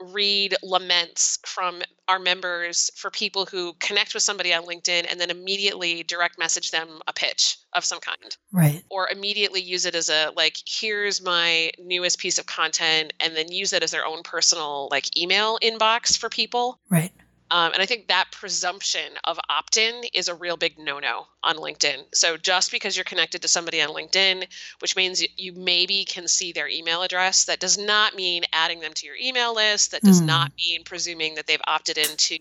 read 0.00 0.54
laments 0.62 1.38
from 1.46 1.80
our 2.08 2.18
members 2.18 2.90
for 2.96 3.10
people 3.10 3.46
who 3.46 3.72
connect 3.74 4.12
with 4.12 4.22
somebody 4.22 4.52
on 4.52 4.64
LinkedIn 4.64 5.06
and 5.10 5.20
then 5.20 5.30
immediately 5.30 6.02
direct 6.02 6.38
message 6.38 6.70
them 6.70 7.00
a 7.06 7.12
pitch 7.12 7.56
of 7.74 7.84
some 7.84 8.00
kind. 8.00 8.36
Right. 8.52 8.82
Or 8.90 9.08
immediately 9.08 9.60
use 9.60 9.86
it 9.86 9.94
as 9.94 10.08
a 10.08 10.32
like 10.36 10.56
here's 10.66 11.22
my 11.22 11.70
newest 11.78 12.18
piece 12.18 12.38
of 12.38 12.46
content 12.46 13.12
and 13.20 13.36
then 13.36 13.50
use 13.50 13.72
it 13.72 13.82
as 13.82 13.92
their 13.92 14.04
own 14.04 14.22
personal 14.22 14.88
like 14.90 15.16
email 15.16 15.58
inbox 15.62 16.18
for 16.18 16.28
people. 16.28 16.78
Right. 16.90 17.12
Um, 17.54 17.72
and 17.72 17.80
I 17.80 17.86
think 17.86 18.08
that 18.08 18.32
presumption 18.32 19.12
of 19.22 19.38
opt 19.48 19.76
in 19.76 20.02
is 20.12 20.26
a 20.26 20.34
real 20.34 20.56
big 20.56 20.76
no 20.76 20.98
no 20.98 21.28
on 21.44 21.54
LinkedIn. 21.54 22.02
So 22.12 22.36
just 22.36 22.72
because 22.72 22.96
you're 22.96 23.04
connected 23.04 23.42
to 23.42 23.48
somebody 23.48 23.80
on 23.80 23.90
LinkedIn, 23.90 24.44
which 24.80 24.96
means 24.96 25.24
you 25.36 25.52
maybe 25.52 26.04
can 26.04 26.26
see 26.26 26.50
their 26.50 26.68
email 26.68 27.04
address, 27.04 27.44
that 27.44 27.60
does 27.60 27.78
not 27.78 28.16
mean 28.16 28.42
adding 28.52 28.80
them 28.80 28.92
to 28.94 29.06
your 29.06 29.14
email 29.22 29.54
list. 29.54 29.92
That 29.92 30.02
does 30.02 30.20
mm. 30.20 30.26
not 30.26 30.50
mean 30.56 30.82
presuming 30.82 31.36
that 31.36 31.46
they've 31.46 31.60
opted 31.68 31.96
into, 31.96 32.34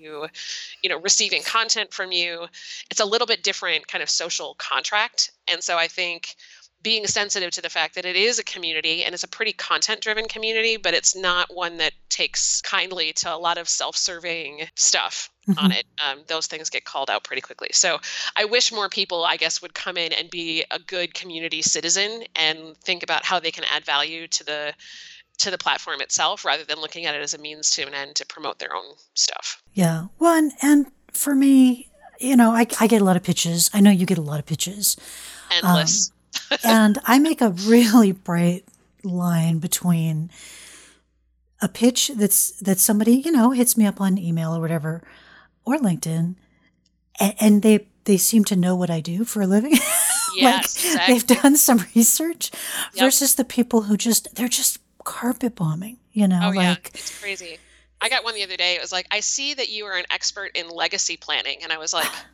you 0.81 0.89
know, 0.89 0.99
receiving 0.99 1.43
content 1.43 1.93
from 1.93 2.11
you. 2.11 2.47
It's 2.89 2.99
a 2.99 3.05
little 3.05 3.27
bit 3.27 3.43
different 3.43 3.87
kind 3.87 4.01
of 4.01 4.09
social 4.09 4.55
contract. 4.57 5.29
And 5.47 5.63
so 5.63 5.77
I 5.77 5.89
think 5.89 6.35
being 6.83 7.07
sensitive 7.07 7.51
to 7.51 7.61
the 7.61 7.69
fact 7.69 7.95
that 7.95 8.05
it 8.05 8.15
is 8.15 8.37
a 8.37 8.43
community 8.43 9.03
and 9.03 9.13
it's 9.13 9.23
a 9.23 9.27
pretty 9.27 9.53
content 9.53 10.01
driven 10.01 10.27
community, 10.27 10.77
but 10.77 10.93
it's 10.93 11.15
not 11.15 11.53
one 11.53 11.77
that 11.77 11.93
takes 12.09 12.61
kindly 12.61 13.13
to 13.13 13.33
a 13.33 13.37
lot 13.37 13.57
of 13.57 13.67
self 13.69 13.95
serving 13.95 14.67
stuff 14.75 15.31
mm-hmm. 15.47 15.63
on 15.63 15.71
it. 15.71 15.85
Um, 16.05 16.19
those 16.27 16.47
things 16.47 16.69
get 16.69 16.83
called 16.83 17.09
out 17.09 17.23
pretty 17.23 17.41
quickly. 17.41 17.69
So 17.71 17.99
I 18.35 18.45
wish 18.45 18.71
more 18.71 18.89
people, 18.89 19.23
I 19.23 19.37
guess, 19.37 19.61
would 19.61 19.73
come 19.73 19.97
in 19.97 20.11
and 20.13 20.29
be 20.29 20.65
a 20.71 20.79
good 20.79 21.13
community 21.13 21.61
citizen 21.61 22.23
and 22.35 22.77
think 22.77 23.01
about 23.01 23.25
how 23.25 23.39
they 23.39 23.51
can 23.51 23.63
add 23.73 23.85
value 23.85 24.27
to 24.27 24.43
the 24.43 24.73
to 25.39 25.49
the 25.49 25.57
platform 25.57 25.99
itself 25.99 26.45
rather 26.45 26.63
than 26.63 26.79
looking 26.79 27.05
at 27.05 27.15
it 27.15 27.21
as 27.21 27.33
a 27.33 27.39
means 27.39 27.71
to 27.71 27.87
an 27.87 27.93
end 27.93 28.15
to 28.15 28.25
promote 28.25 28.59
their 28.59 28.75
own 28.75 28.85
stuff. 29.15 29.63
Yeah. 29.73 30.07
Well, 30.19 30.37
and, 30.37 30.51
and 30.61 30.91
for 31.11 31.33
me, 31.33 31.89
you 32.19 32.35
know, 32.35 32.51
I, 32.51 32.67
I 32.79 32.87
get 32.87 33.01
a 33.01 33.03
lot 33.03 33.17
of 33.17 33.23
pitches. 33.23 33.69
I 33.73 33.81
know 33.81 33.89
you 33.89 34.05
get 34.05 34.19
a 34.19 34.21
lot 34.21 34.39
of 34.39 34.45
pitches. 34.45 34.95
Endless. 35.51 36.09
Um, 36.09 36.15
and 36.63 36.99
I 37.05 37.19
make 37.19 37.41
a 37.41 37.49
really 37.49 38.11
bright 38.11 38.65
line 39.03 39.59
between 39.59 40.29
a 41.61 41.67
pitch 41.67 42.11
that's 42.15 42.51
that 42.59 42.79
somebody 42.79 43.15
you 43.15 43.31
know 43.31 43.51
hits 43.51 43.77
me 43.77 43.85
up 43.85 44.01
on 44.01 44.17
email 44.17 44.55
or 44.55 44.59
whatever 44.59 45.01
or 45.65 45.77
LinkedIn, 45.77 46.35
and, 47.19 47.33
and 47.39 47.61
they 47.61 47.87
they 48.05 48.17
seem 48.17 48.43
to 48.45 48.55
know 48.55 48.75
what 48.75 48.89
I 48.89 48.99
do 48.99 49.23
for 49.23 49.41
a 49.41 49.47
living. 49.47 49.77
Yes, 50.35 50.83
like 50.83 50.93
exactly. 50.93 51.13
they've 51.13 51.41
done 51.43 51.57
some 51.57 51.85
research 51.95 52.49
yep. 52.95 53.05
versus 53.05 53.35
the 53.35 53.45
people 53.45 53.83
who 53.83 53.95
just 53.95 54.33
they're 54.33 54.47
just 54.47 54.79
carpet 55.03 55.53
bombing. 55.53 55.99
You 56.11 56.27
know, 56.27 56.39
oh, 56.45 56.49
like 56.49 56.55
yeah. 56.55 56.89
it's 56.95 57.21
crazy. 57.21 57.59
I 58.01 58.09
got 58.09 58.23
one 58.23 58.33
the 58.33 58.41
other 58.41 58.57
day. 58.57 58.73
It 58.73 58.81
was 58.81 58.91
like, 58.91 59.05
I 59.11 59.19
see 59.19 59.53
that 59.53 59.69
you 59.69 59.85
are 59.85 59.95
an 59.95 60.05
expert 60.09 60.49
in 60.55 60.69
legacy 60.69 61.17
planning, 61.17 61.59
and 61.61 61.71
I 61.71 61.77
was 61.77 61.93
like, 61.93 62.09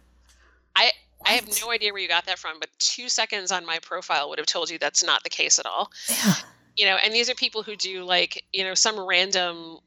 I 1.30 1.34
have 1.34 1.62
no 1.62 1.72
idea 1.72 1.94
where 1.94 2.02
you 2.02 2.08
got 2.08 2.26
that 2.26 2.40
from, 2.40 2.60
but 2.60 2.70
two 2.80 3.10
seconds 3.10 3.52
on 3.52 3.66
my 3.66 3.80
profile 3.80 4.30
would 4.30 4.40
have 4.40 4.48
told 4.48 4.70
you 4.70 4.80
that's 4.80 5.04
not 5.04 5.24
the 5.24 5.30
case 5.30 5.60
at 5.60 5.66
all. 5.66 5.92
Yeah. 6.10 6.34
You 6.76 6.86
know, 6.86 6.98
and 7.04 7.14
these 7.14 7.30
are 7.30 7.36
people 7.36 7.62
who 7.62 7.76
do 7.76 8.04
like, 8.04 8.46
you 8.54 8.64
know, 8.64 8.74
some 8.74 9.00
random 9.00 9.80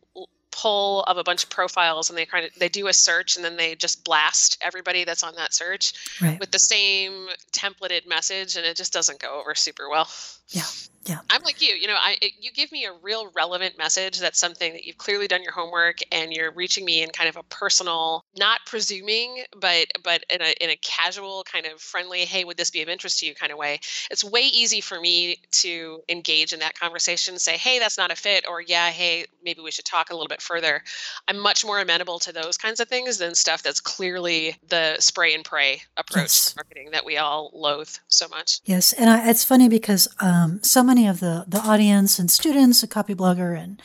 pull 0.52 1.02
of 1.04 1.16
a 1.16 1.25
bunch 1.25 1.42
of 1.42 1.50
profiles 1.50 2.11
and 2.11 2.16
they 2.16 2.26
kind 2.26 2.44
of 2.44 2.54
they 2.56 2.68
do 2.68 2.87
a 2.87 2.92
search 2.92 3.37
and 3.37 3.44
then 3.44 3.56
they 3.56 3.75
just 3.75 4.04
blast 4.04 4.58
everybody 4.61 5.02
that's 5.02 5.25
on 5.25 5.34
that 5.34 5.52
search 5.52 5.94
right. 6.20 6.38
with 6.38 6.50
the 6.50 6.58
same 6.58 7.26
templated 7.52 8.06
message 8.06 8.56
and 8.56 8.64
it 8.66 8.76
just 8.76 8.92
doesn't 8.92 9.18
go 9.18 9.40
over 9.40 9.54
super 9.54 9.88
well. 9.88 10.06
Yeah. 10.52 10.64
Yeah. 11.06 11.18
I'm 11.30 11.42
like 11.42 11.61
you, 11.61 11.75
you 11.75 11.88
know, 11.88 11.97
I 11.99 12.16
it, 12.23 12.32
you 12.40 12.52
give 12.52 12.71
me 12.71 12.85
a 12.85 12.92
real 13.02 13.28
relevant 13.35 13.76
message 13.76 14.21
that's 14.21 14.38
something 14.38 14.73
that 14.73 14.85
you've 14.85 14.99
clearly 14.99 15.26
done 15.26 15.42
your 15.42 15.52
homework 15.52 15.99
and 16.12 16.32
you're 16.32 16.52
reaching 16.52 16.85
me 16.85 17.02
in 17.02 17.11
kind 17.11 17.28
of 17.28 17.37
a 17.37 17.42
personal, 17.44 18.25
not 18.37 18.61
presuming, 18.66 19.42
but 19.61 19.87
but 20.04 20.25
in 20.30 20.40
a 20.40 20.54
in 20.61 20.71
a 20.71 20.76
casual 20.76 21.44
kind 21.50 21.66
of 21.66 21.80
friendly, 21.80 22.21
hey, 22.21 22.44
would 22.44 22.56
this 22.56 22.71
be 22.71 22.82
of 22.82 22.88
interest 22.88 23.18
to 23.18 23.26
you 23.26 23.35
kind 23.35 23.50
of 23.50 23.59
way. 23.59 23.80
It's 24.12 24.23
way 24.23 24.42
easy 24.42 24.80
for 24.80 25.00
me 25.00 25.38
to 25.62 26.02
engage 26.09 26.52
in 26.52 26.61
that 26.61 26.78
conversation, 26.78 27.37
say, 27.38 27.56
hey, 27.56 27.80
that's 27.80 27.99
not 27.99 28.12
a 28.12 28.16
fit 28.16 28.44
or 28.49 28.61
yeah, 28.61 28.90
hey, 28.90 29.25
maybe 29.44 29.61
we 29.61 29.73
should 29.73 29.85
talk 29.85 30.11
a 30.11 30.14
little 30.14 30.28
bit 30.28 30.40
further. 30.40 30.85
I'm 31.26 31.38
much 31.38 31.64
more 31.64 31.80
amenable 31.80 32.21
to 32.21 32.32
those 32.32 32.56
kinds 32.56 32.78
of 32.78 32.87
things 32.87 33.18
than 33.18 33.35
stuff 33.35 33.64
that's 33.64 33.80
clearly 33.80 34.56
the 34.68 34.97
spray 35.00 35.35
and 35.35 35.44
pray 35.44 35.82
approach 35.97 36.23
yes. 36.23 36.52
to 36.52 36.59
marketing 36.59 36.90
that 36.92 37.04
we 37.04 37.16
all 37.16 37.50
loathe 37.52 37.90
so 38.06 38.28
much. 38.28 38.61
Yes, 38.64 38.92
and 38.92 39.11
I, 39.11 39.28
it's 39.28 39.42
funny 39.42 39.68
because 39.68 40.06
um, 40.21 40.41
someone 40.62 40.96
many 40.96 41.08
of 41.08 41.20
the, 41.20 41.44
the 41.49 41.58
audience 41.58 42.18
and 42.18 42.30
students, 42.30 42.82
a 42.82 42.88
Copyblogger, 42.88 43.58
and 43.58 43.80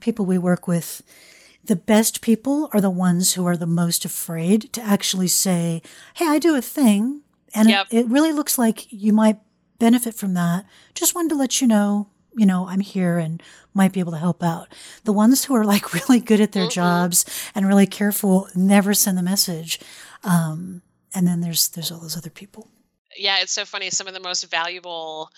people 0.00 0.24
we 0.24 0.38
work 0.38 0.68
with, 0.68 1.02
the 1.64 1.76
best 1.76 2.20
people 2.20 2.68
are 2.72 2.80
the 2.80 2.90
ones 2.90 3.34
who 3.34 3.46
are 3.46 3.56
the 3.56 3.66
most 3.66 4.04
afraid 4.04 4.72
to 4.72 4.82
actually 4.82 5.28
say, 5.28 5.82
Hey, 6.14 6.26
I 6.26 6.38
do 6.38 6.56
a 6.56 6.62
thing. 6.62 7.22
And 7.54 7.68
yep. 7.68 7.86
it, 7.90 7.98
it 7.98 8.08
really 8.08 8.32
looks 8.32 8.58
like 8.58 8.92
you 8.92 9.12
might 9.12 9.38
benefit 9.78 10.14
from 10.14 10.34
that. 10.34 10.64
Just 10.94 11.14
wanted 11.14 11.30
to 11.30 11.36
let 11.36 11.60
you 11.60 11.66
know, 11.66 12.08
you 12.36 12.46
know, 12.46 12.66
I'm 12.68 12.80
here 12.80 13.18
and 13.18 13.42
might 13.74 13.92
be 13.92 14.00
able 14.00 14.12
to 14.12 14.18
help 14.18 14.42
out. 14.42 14.68
The 15.04 15.12
ones 15.12 15.44
who 15.44 15.54
are 15.54 15.64
like 15.64 15.92
really 16.08 16.20
good 16.20 16.40
at 16.40 16.52
their 16.52 16.64
mm-hmm. 16.64 16.80
jobs 16.80 17.24
and 17.54 17.66
really 17.66 17.86
careful 17.86 18.48
never 18.54 18.94
send 18.94 19.18
the 19.18 19.22
message. 19.22 19.80
Um, 20.24 20.82
and 21.14 21.26
then 21.26 21.40
there's 21.40 21.68
there's 21.68 21.90
all 21.90 22.00
those 22.00 22.16
other 22.16 22.30
people. 22.30 22.68
Yeah, 23.16 23.40
it's 23.40 23.52
so 23.52 23.64
funny. 23.64 23.90
Some 23.90 24.06
of 24.06 24.14
the 24.14 24.20
most 24.20 24.44
valuable 24.44 25.30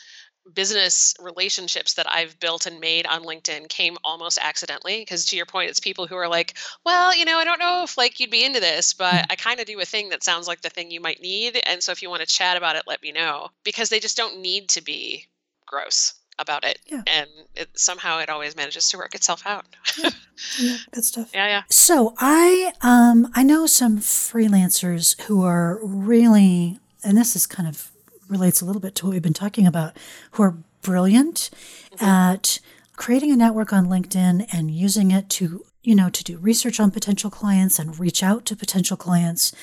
business 0.53 1.15
relationships 1.21 1.95
that 1.95 2.11
I've 2.11 2.39
built 2.39 2.67
and 2.67 2.81
made 2.81 3.07
on 3.07 3.25
LinkedIn 3.25 3.69
came 3.69 3.97
almost 4.05 4.39
accidentally 4.41 5.01
because 5.01 5.27
to 5.27 5.37
your 5.37 5.47
point 5.47 5.71
it's 5.71 5.81
people 5.81 6.07
who 6.07 6.17
are 6.17 6.29
like, 6.29 6.55
well, 6.85 7.17
you 7.17 7.25
know, 7.25 7.39
I 7.39 7.45
don't 7.45 7.59
know 7.59 7.83
if 7.85 7.97
like 7.97 8.21
you'd 8.21 8.31
be 8.31 8.45
into 8.45 8.61
this, 8.61 8.93
but 8.93 9.15
mm. 9.15 9.27
I 9.31 9.37
kind 9.37 9.61
of 9.61 9.67
do 9.67 9.81
a 9.81 9.85
thing 9.85 10.11
that 10.11 10.23
sounds 10.23 10.47
like 10.47 10.61
the 10.61 10.71
thing 10.71 10.91
you 10.91 11.01
might 11.01 11.21
need 11.21 11.61
and 11.67 11.83
so 11.83 11.93
if 11.93 12.03
you 12.03 12.11
want 12.11 12.21
to 12.21 12.27
chat 12.27 12.57
about 12.57 12.77
it, 12.77 12.85
let 12.87 13.03
me 13.03 13.13
know 13.13 13.49
because 13.65 13.89
they 13.89 14.01
just 14.01 14.17
don't 14.17 14.41
need 14.41 14.69
to 14.71 14.83
be 14.83 15.27
gross 15.67 16.15
about 16.39 16.65
it 16.65 16.81
yeah. 16.87 17.03
and 17.07 17.29
it, 17.55 17.69
somehow 17.75 18.19
it 18.19 18.29
always 18.29 18.57
manages 18.57 18.89
to 18.89 18.97
work 18.97 19.15
itself 19.15 19.47
out 19.47 19.65
yeah. 19.97 20.11
yeah, 20.61 20.77
good 20.93 21.05
stuff 21.05 21.31
yeah 21.33 21.47
yeah 21.47 21.63
so 21.71 22.15
i 22.19 22.73
um 22.83 23.31
i 23.35 23.43
know 23.43 23.67
some 23.67 23.99
freelancers 23.99 25.21
who 25.23 25.45
are 25.45 25.79
really 25.85 26.79
and 27.05 27.17
this 27.17 27.37
is 27.37 27.47
kind 27.47 27.69
of 27.69 27.93
relates 28.29 28.61
a 28.61 28.65
little 28.65 28.81
bit 28.81 28.95
to 28.97 29.07
what 29.07 29.13
we've 29.13 29.23
been 29.23 29.33
talking 29.33 29.67
about, 29.67 29.97
who 30.33 30.43
are 30.43 30.57
brilliant 30.83 31.51
mm-hmm. 31.93 32.05
at 32.05 32.61
creating 32.97 33.33
a 33.33 33.37
network 33.37 33.73
on 33.73 33.87
LinkedIn 33.87 34.47
and 34.53 34.71
using 34.71 35.11
it 35.11 35.29
to, 35.29 35.65
you 35.83 35.95
know, 35.95 36.11
to 36.11 36.25
do 36.25 36.39
research 36.39 36.79
on 36.79 36.91
potential 36.91 37.31
clients 37.31 37.79
and 37.79 37.99
reach 37.99 38.23
out 38.23 38.45
to 38.47 38.57
potential 38.57 38.97
clients. 38.97 39.55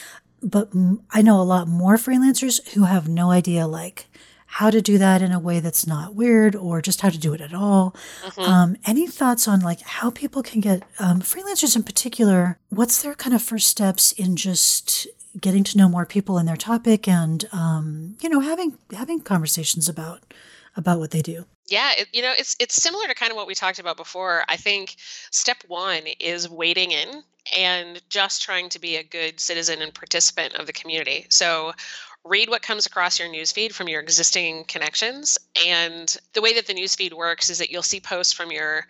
But 0.43 0.71
I 1.11 1.21
know 1.21 1.39
a 1.39 1.43
lot 1.43 1.67
more 1.67 1.97
freelancers 1.97 2.67
who 2.73 2.83
have 2.83 3.07
no 3.07 3.31
idea, 3.31 3.67
like, 3.67 4.07
how 4.51 4.69
to 4.69 4.81
do 4.81 4.97
that 4.97 5.21
in 5.21 5.31
a 5.31 5.39
way 5.39 5.61
that's 5.61 5.87
not 5.87 6.13
weird 6.13 6.57
or 6.57 6.81
just 6.81 6.99
how 6.99 7.09
to 7.09 7.17
do 7.17 7.33
it 7.33 7.39
at 7.39 7.53
all. 7.53 7.95
Mm-hmm. 8.21 8.41
Um, 8.41 8.75
any 8.85 9.07
thoughts 9.07 9.47
on 9.47 9.61
like 9.61 9.79
how 9.79 10.09
people 10.09 10.43
can 10.43 10.59
get 10.59 10.83
um, 10.99 11.21
freelancers 11.21 11.77
in 11.77 11.83
particular? 11.83 12.59
What's 12.67 13.01
their 13.01 13.15
kind 13.15 13.33
of 13.33 13.41
first 13.41 13.67
steps 13.67 14.11
in 14.11 14.35
just 14.35 15.07
getting 15.39 15.63
to 15.63 15.77
know 15.77 15.88
more 15.88 16.05
people 16.05 16.38
in 16.38 16.45
their 16.45 16.57
topic 16.57 17.07
and 17.07 17.45
um, 17.51 18.17
you 18.21 18.29
know 18.29 18.39
having 18.39 18.77
having 18.93 19.21
conversations 19.21 19.88
about 19.88 20.33
about 20.75 21.00
what 21.00 21.11
they 21.11 21.21
do. 21.21 21.45
Yeah, 21.67 21.91
it, 21.97 22.07
you 22.11 22.21
know, 22.21 22.33
it's 22.38 22.55
it's 22.59 22.75
similar 22.75 23.07
to 23.07 23.15
kind 23.15 23.31
of 23.31 23.38
what 23.38 23.47
we 23.47 23.55
talked 23.55 23.79
about 23.79 23.97
before. 23.97 24.43
I 24.50 24.57
think 24.57 24.95
step 25.00 25.63
one 25.67 26.03
is 26.19 26.50
wading 26.50 26.91
in 26.91 27.23
and 27.57 28.01
just 28.09 28.41
trying 28.41 28.69
to 28.69 28.79
be 28.79 28.97
a 28.97 29.03
good 29.03 29.39
citizen 29.39 29.81
and 29.81 29.93
participant 29.93 30.55
of 30.55 30.67
the 30.67 30.73
community. 30.73 31.25
So 31.29 31.73
read 32.23 32.50
what 32.50 32.61
comes 32.61 32.85
across 32.85 33.19
your 33.19 33.29
newsfeed 33.29 33.73
from 33.73 33.88
your 33.88 34.00
existing 34.00 34.65
connections. 34.65 35.38
And 35.65 36.15
the 36.33 36.41
way 36.41 36.53
that 36.53 36.67
the 36.67 36.73
newsfeed 36.73 37.13
works 37.13 37.50
is 37.50 37.57
that 37.57 37.71
you'll 37.71 37.81
see 37.81 38.00
posts 38.00 38.33
from 38.33 38.51
your 38.51 38.85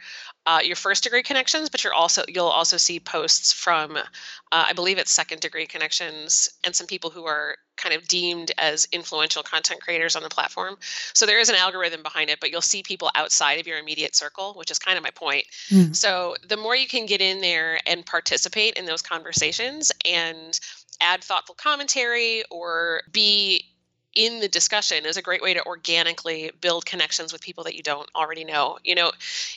uh, 0.48 0.60
your 0.64 0.76
first 0.76 1.04
degree 1.04 1.24
connections, 1.24 1.70
but 1.70 1.84
you're 1.84 1.94
also 1.94 2.24
you'll 2.28 2.48
also 2.48 2.78
see 2.78 3.00
posts 3.00 3.54
from 3.54 3.96
uh, 3.96 4.04
I 4.52 4.74
believe 4.74 4.98
it's 4.98 5.12
second 5.12 5.42
degree 5.42 5.68
connections 5.68 6.50
and 6.64 6.76
some 6.76 6.88
people 6.88 7.10
who 7.10 7.26
are 7.26 7.58
kind 7.78 7.96
of 7.96 8.08
deemed 8.08 8.52
as 8.58 8.88
influential 8.92 9.44
content 9.44 9.82
creators 9.82 10.16
on 10.16 10.24
the 10.24 10.30
platform. 10.30 10.78
So 11.14 11.26
there 11.26 11.40
is 11.40 11.50
an 11.50 11.56
algorithm 11.56 12.04
behind 12.04 12.30
it, 12.30 12.40
but 12.40 12.52
you'll 12.52 12.62
see 12.62 12.84
people 12.84 13.10
outside 13.16 13.60
of 13.60 13.68
your 13.68 13.80
immediate 13.80 14.16
circle, 14.16 14.54
which 14.54 14.72
is 14.72 14.78
kind 14.78 14.98
of 14.98 15.04
my 15.04 15.10
point. 15.12 15.46
Mm. 15.70 15.96
So 15.96 16.36
the 16.48 16.58
more 16.58 16.76
you 16.76 16.88
can 16.88 17.06
get 17.06 17.22
in 17.22 17.42
there 17.42 17.80
and 17.88 18.06
participate 18.06 18.76
in 18.76 18.86
those 18.86 19.02
conversations 19.02 19.92
and 20.06 20.60
add 21.02 21.24
thoughtful 21.24 21.56
commentary 21.56 22.44
or 22.52 23.02
be 23.12 23.66
in 24.16 24.40
the 24.40 24.48
discussion 24.48 25.06
is 25.06 25.18
a 25.18 25.22
great 25.22 25.42
way 25.42 25.54
to 25.54 25.66
organically 25.66 26.52
build 26.60 26.86
connections 26.86 27.32
with 27.32 27.42
people 27.42 27.64
that 27.64 27.76
you 27.76 27.84
don't 27.84 28.10
already 28.16 28.44
know. 28.44 28.78
You 28.84 28.96
know, 28.96 29.12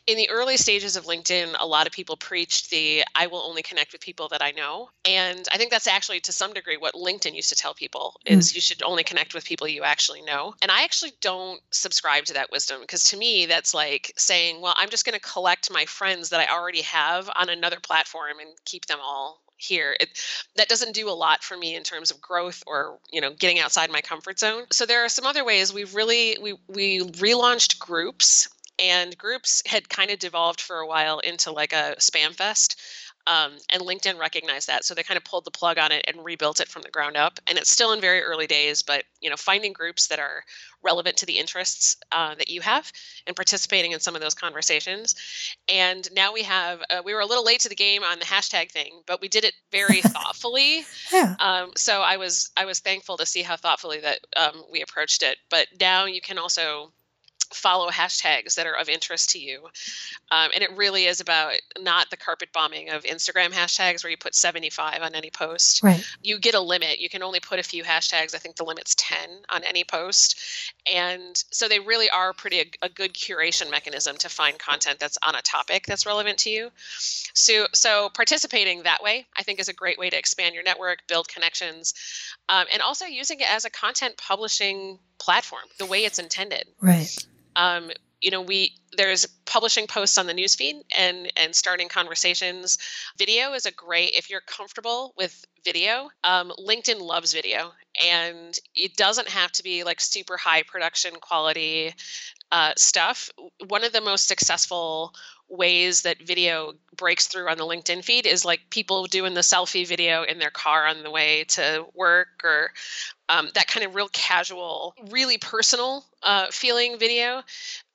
in 0.07 0.17
the 0.17 0.31
early 0.31 0.57
stages 0.57 0.97
of 0.97 1.05
LinkedIn, 1.05 1.55
a 1.59 1.67
lot 1.67 1.87
of 1.87 1.93
people 1.93 2.17
preached 2.17 2.71
the 2.71 3.05
I 3.15 3.27
will 3.27 3.43
only 3.43 3.63
connect 3.63 3.93
with 3.93 4.01
people 4.01 4.29
that 4.29 4.43
I 4.43 4.53
know. 4.53 4.91
And 5.05 5.47
I 5.53 5.59
think 5.59 5.71
that's 5.71 5.87
actually 5.87 6.21
to 6.21 6.33
some 6.33 6.53
degree 6.53 6.77
what 6.77 6.95
LinkedIn 6.95 7.35
used 7.35 7.51
to 7.51 7.57
tell 7.57 7.75
people 7.75 8.21
is 8.25 8.53
mm. 8.53 8.55
you 8.55 8.61
should 8.61 8.83
only 8.83 9.05
connect 9.05 9.35
with 9.35 9.45
people 9.45 9.67
you 9.67 9.83
actually 9.83 10.23
know. 10.23 10.55
And 10.63 10.71
I 10.71 10.85
actually 10.85 11.13
don't 11.21 11.61
subscribe 11.71 12.25
to 12.27 12.35
that 12.35 12.51
wisdom 12.53 12.81
because 12.81 13.05
to 13.05 13.17
me 13.17 13.47
that's 13.47 13.75
like 13.75 14.13
saying, 14.17 14.61
well, 14.61 14.75
I'm 14.77 14.91
just 14.91 15.05
going 15.05 15.19
to 15.19 15.21
collect 15.21 15.71
my 15.71 15.85
friends 15.87 16.31
that 16.31 16.41
I 16.41 16.53
already 16.53 16.83
have 16.83 17.31
on 17.35 17.49
another 17.49 17.81
platform 17.81 18.39
and 18.41 18.51
keep 18.65 18.87
them 18.87 18.99
all 19.03 19.44
here 19.57 19.97
it, 20.01 20.19
that 20.57 20.69
doesn't 20.69 20.95
do 20.95 21.09
a 21.09 21.13
lot 21.13 21.43
for 21.43 21.57
me 21.57 21.75
in 21.77 21.83
terms 21.83 22.11
of 22.11 22.21
growth 22.21 22.63
or 22.67 22.99
you 23.11 23.21
know 23.21 23.33
getting 23.33 23.59
outside 23.59 23.91
my 23.91 24.01
comfort 24.01 24.39
zone. 24.39 24.65
So 24.71 24.87
there 24.87 25.05
are 25.05 25.09
some 25.09 25.27
other 25.27 25.45
ways. 25.45 25.73
We've 25.73 25.95
really 25.95 26.37
we 26.41 26.55
we 26.69 27.01
relaunched 27.01 27.79
groups 27.79 28.49
and 28.83 29.17
groups 29.17 29.63
had 29.67 29.89
kind 29.89 30.11
of 30.11 30.19
devolved 30.19 30.61
for 30.61 30.79
a 30.79 30.87
while 30.87 31.21
into 31.21 31.53
like 31.53 31.73
a 31.73 31.95
spam 31.99 32.35
fest 32.35 32.81
um, 33.26 33.52
and 33.73 33.83
LinkedIn 33.83 34.19
recognized 34.19 34.69
that, 34.69 34.85
so 34.85 34.95
they 34.95 35.02
kind 35.02 35.16
of 35.16 35.25
pulled 35.25 35.45
the 35.45 35.50
plug 35.50 35.78
on 35.78 35.93
it 35.93 36.04
and 36.07 36.25
rebuilt 36.25 36.61
it 36.61 36.69
from 36.69 36.83
the 36.83 36.90
ground 36.90 37.16
up. 37.16 37.40
And 37.47 37.57
it's 37.57 37.71
still 37.71 37.93
in 37.93 38.00
very 38.00 38.23
early 38.23 38.47
days, 38.47 38.83
but 38.83 39.04
you 39.21 39.31
know, 39.31 39.37
finding 39.37 39.73
groups 39.73 40.09
that 40.09 40.19
are 40.19 40.45
relevant 40.83 41.16
to 41.16 41.26
the 41.26 41.38
interests 41.38 41.97
uh, 42.12 42.35
that 42.35 42.50
you 42.50 42.61
have 42.61 42.93
and 43.26 43.35
participating 43.35 43.93
in 43.93 44.00
some 44.00 44.14
of 44.14 44.21
those 44.21 44.35
conversations. 44.35 45.14
And 45.73 46.07
now 46.12 46.33
we 46.33 46.43
have 46.43 46.83
uh, 46.90 47.00
we 47.04 47.14
were 47.14 47.21
a 47.21 47.26
little 47.26 47.45
late 47.45 47.61
to 47.61 47.69
the 47.69 47.75
game 47.75 48.02
on 48.02 48.19
the 48.19 48.26
hashtag 48.26 48.71
thing, 48.71 49.00
but 49.07 49.21
we 49.21 49.28
did 49.28 49.45
it 49.45 49.54
very 49.73 50.00
thoughtfully. 50.02 50.85
yeah. 51.12 51.35
Um, 51.40 51.73
so 51.76 52.02
I 52.02 52.19
was 52.19 52.50
I 52.57 52.66
was 52.66 52.81
thankful 52.81 53.16
to 53.16 53.26
see 53.26 53.43
how 53.43 53.57
thoughtfully 53.57 54.00
that 54.00 54.19
um, 54.37 54.64
we 54.71 54.83
approached 54.83 55.23
it. 55.23 55.38
But 55.50 55.69
now 55.81 56.04
you 56.04 56.21
can 56.21 56.38
also 56.38 56.93
follow 57.55 57.91
hashtags 57.91 58.57
that 58.57 58.67
are 58.67 58.75
of 58.75 58.89
interest 58.89 59.31
to 59.31 59.39
you. 59.39 59.69
Um, 60.31 60.51
and 60.55 60.63
it 60.63 60.77
really 60.77 61.05
is 61.05 61.21
about 61.21 61.53
not 61.81 62.11
the 62.11 62.17
carpet 62.17 62.51
bombing 62.53 62.91
of 62.91 63.05
Instagram 63.05 63.51
hashtags 63.51 64.03
where 64.03 64.11
you 64.11 64.17
put 64.17 64.35
75 64.35 65.03
on 65.03 65.15
any 65.15 65.31
post. 65.31 65.83
Right. 65.83 66.05
You 66.23 66.39
get 66.39 66.55
a 66.55 66.61
limit. 66.61 66.99
You 66.99 67.09
can 67.09 67.23
only 67.23 67.41
put 67.41 67.59
a 67.59 67.63
few 67.63 67.85
hashtags. 67.85 68.35
I 68.35 68.39
think 68.39 68.57
the 68.57 68.65
limit's 68.65 68.95
10 68.97 69.19
on 69.51 69.65
any 69.65 69.85
post. 69.85 70.39
And 70.93 71.43
so 71.51 71.69
they 71.69 71.81
really 71.81 72.11
are 72.11 72.33
pretty 72.33 72.61
a, 72.61 72.71
a 72.83 72.89
good 72.89 73.15
curation 73.15 73.71
mechanism 73.71 74.17
to 74.19 74.29
find 74.29 74.59
content 74.59 74.99
that's 74.99 75.19
on 75.23 75.35
a 75.35 75.43
topic 75.43 75.87
that's 75.87 76.07
relevant 76.07 76.39
to 76.39 76.51
you. 76.51 76.71
So 77.35 77.67
so 77.73 78.11
participating 78.11 78.83
that 78.83 79.03
way, 79.03 79.27
I 79.37 79.43
think 79.43 79.61
is 79.61 79.69
a 79.69 79.73
great 79.73 79.99
way 79.99 80.11
to 80.11 80.19
expand 80.19 80.55
your 80.55 80.64
network, 80.64 81.07
build 81.07 81.29
connections, 81.29 81.95
um, 82.49 82.67
and 82.73 82.83
also 82.83 83.07
using 83.07 83.40
it 83.40 83.51
as 83.51 83.64
a 83.64 83.71
content 83.71 84.17
publishing 84.17 84.99
platform 85.19 85.62
the 85.79 85.87
way 85.87 86.05
it's 86.05 86.19
intended. 86.19 86.64
Right 86.81 87.09
um, 87.57 87.90
you 88.21 88.31
know 88.31 88.40
we 88.40 88.75
there's 88.97 89.27
publishing 89.45 89.87
posts 89.87 90.17
on 90.17 90.27
the 90.27 90.33
newsfeed 90.33 90.81
and 90.97 91.31
and 91.37 91.55
starting 91.55 91.88
conversations. 91.88 92.79
Video 93.19 93.53
is 93.53 93.67
a 93.67 93.73
great 93.73 94.14
if 94.14 94.31
you're 94.31 94.40
comfortable 94.40 95.12
with 95.17 95.45
video 95.64 96.11
um, 96.25 96.53
linkedin 96.59 97.01
loves 97.01 97.33
video 97.33 97.73
and 98.03 98.59
it 98.75 98.97
doesn't 98.97 99.29
have 99.29 99.53
to 99.53 99.62
be 99.62 99.85
like 99.85 100.01
super 100.01 100.37
high 100.37 100.62
production 100.62 101.14
quality 101.21 101.93
uh, 102.51 102.73
stuff. 102.77 103.31
One 103.69 103.85
of 103.85 103.93
the 103.93 104.01
most 104.01 104.29
successful 104.29 105.12
ways 105.48 106.02
that 106.02 106.20
video 106.22 106.74
breaks 106.96 107.26
through 107.26 107.48
on 107.48 107.59
the 107.59 107.64
LinkedIn 107.64 108.04
feed 108.04 108.26
is 108.26 108.44
like 108.44 108.61
people 108.70 109.07
doing 109.07 109.35
the 109.35 109.40
selfie 109.40 109.87
video 109.87 110.22
in 110.22 110.38
their 110.38 110.50
car 110.50 110.87
on 110.87 111.02
the 111.02 111.11
way 111.11 111.44
to 111.44 111.85
work 111.94 112.28
or 112.42 112.70
um, 113.28 113.48
that 113.54 113.66
kind 113.66 113.87
of 113.87 113.94
real 113.94 114.09
casual, 114.09 114.94
really 115.11 115.38
personal 115.38 116.04
uh, 116.22 116.46
feeling 116.50 116.98
video 116.98 117.42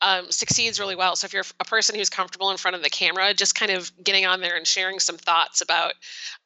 um, 0.01 0.31
succeeds 0.31 0.79
really 0.79 0.95
well. 0.95 1.15
So 1.15 1.25
if 1.25 1.33
you're 1.33 1.43
a 1.59 1.65
person 1.65 1.95
who's 1.95 2.09
comfortable 2.09 2.49
in 2.51 2.57
front 2.57 2.75
of 2.75 2.83
the 2.83 2.89
camera, 2.89 3.33
just 3.33 3.53
kind 3.53 3.71
of 3.71 3.91
getting 4.03 4.25
on 4.25 4.41
there 4.41 4.55
and 4.55 4.65
sharing 4.65 4.99
some 4.99 5.17
thoughts 5.17 5.61
about 5.61 5.93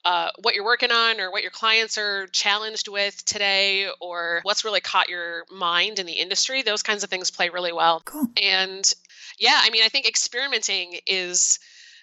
uh, 0.06 0.30
what 0.42 0.54
you're 0.56 0.66
working 0.66 0.92
on 0.92 1.22
or 1.22 1.32
what 1.32 1.44
your 1.44 1.52
clients 1.52 1.98
are 1.98 2.28
challenged 2.28 2.90
with 2.90 3.24
today 3.26 3.88
or 4.02 4.42
what's 4.44 4.66
really 4.66 4.82
caught 4.82 5.08
your 5.10 5.46
mind 5.50 6.00
in 6.00 6.06
the 6.06 6.14
industry, 6.14 6.62
those 6.62 6.84
kinds 6.84 7.04
of 7.04 7.10
things 7.10 7.32
play 7.32 7.50
really 7.50 7.74
well. 7.74 8.02
Cool. 8.04 8.28
And 8.42 8.92
yeah, 9.40 9.60
I 9.62 9.70
mean, 9.70 9.84
I 9.84 9.90
think 9.90 10.08
experimenting 10.08 11.00
is 11.08 11.60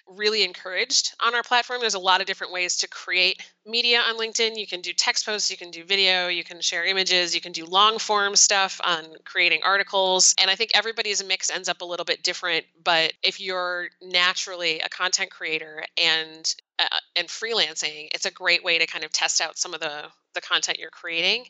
really 0.07 0.43
encouraged 0.43 1.13
on 1.23 1.35
our 1.35 1.43
platform. 1.43 1.79
There's 1.79 1.93
a 1.93 1.99
lot 1.99 2.21
of 2.21 2.27
different 2.27 2.51
ways 2.51 2.77
to 2.77 2.87
create 2.87 3.41
media 3.65 4.01
on 4.01 4.17
LinkedIn. 4.17 4.57
You 4.57 4.67
can 4.67 4.81
do 4.81 4.93
text 4.93 5.25
posts, 5.25 5.49
you 5.51 5.57
can 5.57 5.71
do 5.71 5.83
video, 5.83 6.27
you 6.27 6.43
can 6.43 6.59
share 6.61 6.83
images, 6.83 7.33
you 7.35 7.41
can 7.41 7.51
do 7.51 7.65
long 7.65 7.99
form 7.99 8.35
stuff 8.35 8.81
on 8.83 9.05
creating 9.25 9.61
articles. 9.63 10.35
And 10.39 10.49
I 10.49 10.55
think 10.55 10.71
everybody's 10.73 11.23
mix 11.23 11.49
ends 11.49 11.69
up 11.69 11.81
a 11.81 11.85
little 11.85 12.05
bit 12.05 12.23
different. 12.23 12.65
But 12.83 13.13
if 13.23 13.39
you're 13.39 13.89
naturally 14.01 14.79
a 14.79 14.89
content 14.89 15.31
creator 15.31 15.83
and 15.97 16.53
uh, 16.81 16.97
and 17.15 17.27
freelancing, 17.27 18.09
it's 18.13 18.25
a 18.25 18.31
great 18.31 18.63
way 18.63 18.79
to 18.79 18.87
kind 18.87 19.03
of 19.03 19.11
test 19.11 19.41
out 19.41 19.57
some 19.57 19.73
of 19.73 19.79
the 19.79 20.05
the 20.33 20.41
content 20.41 20.79
you're 20.79 20.89
creating 20.89 21.45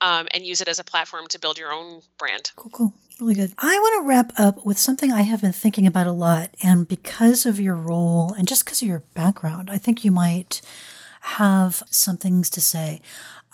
um, 0.00 0.28
and 0.32 0.44
use 0.44 0.60
it 0.60 0.68
as 0.68 0.78
a 0.78 0.84
platform 0.84 1.26
to 1.28 1.38
build 1.38 1.58
your 1.58 1.72
own 1.72 2.00
brand. 2.16 2.52
Cool, 2.54 2.70
cool. 2.70 2.94
Really 3.20 3.34
good. 3.34 3.52
I 3.58 3.76
want 3.78 4.02
to 4.02 4.08
wrap 4.08 4.32
up 4.38 4.64
with 4.64 4.78
something 4.78 5.10
I 5.12 5.22
have 5.22 5.42
been 5.42 5.52
thinking 5.52 5.86
about 5.86 6.06
a 6.06 6.12
lot. 6.12 6.50
And 6.62 6.86
because 6.86 7.44
of 7.44 7.58
your 7.58 7.74
role 7.74 8.32
and 8.32 8.46
just 8.46 8.64
because 8.64 8.82
of 8.82 8.88
your 8.88 9.02
background, 9.14 9.68
I 9.68 9.78
think 9.78 10.04
you 10.04 10.12
might 10.12 10.62
have 11.22 11.82
some 11.90 12.16
things 12.16 12.48
to 12.50 12.60
say. 12.60 13.00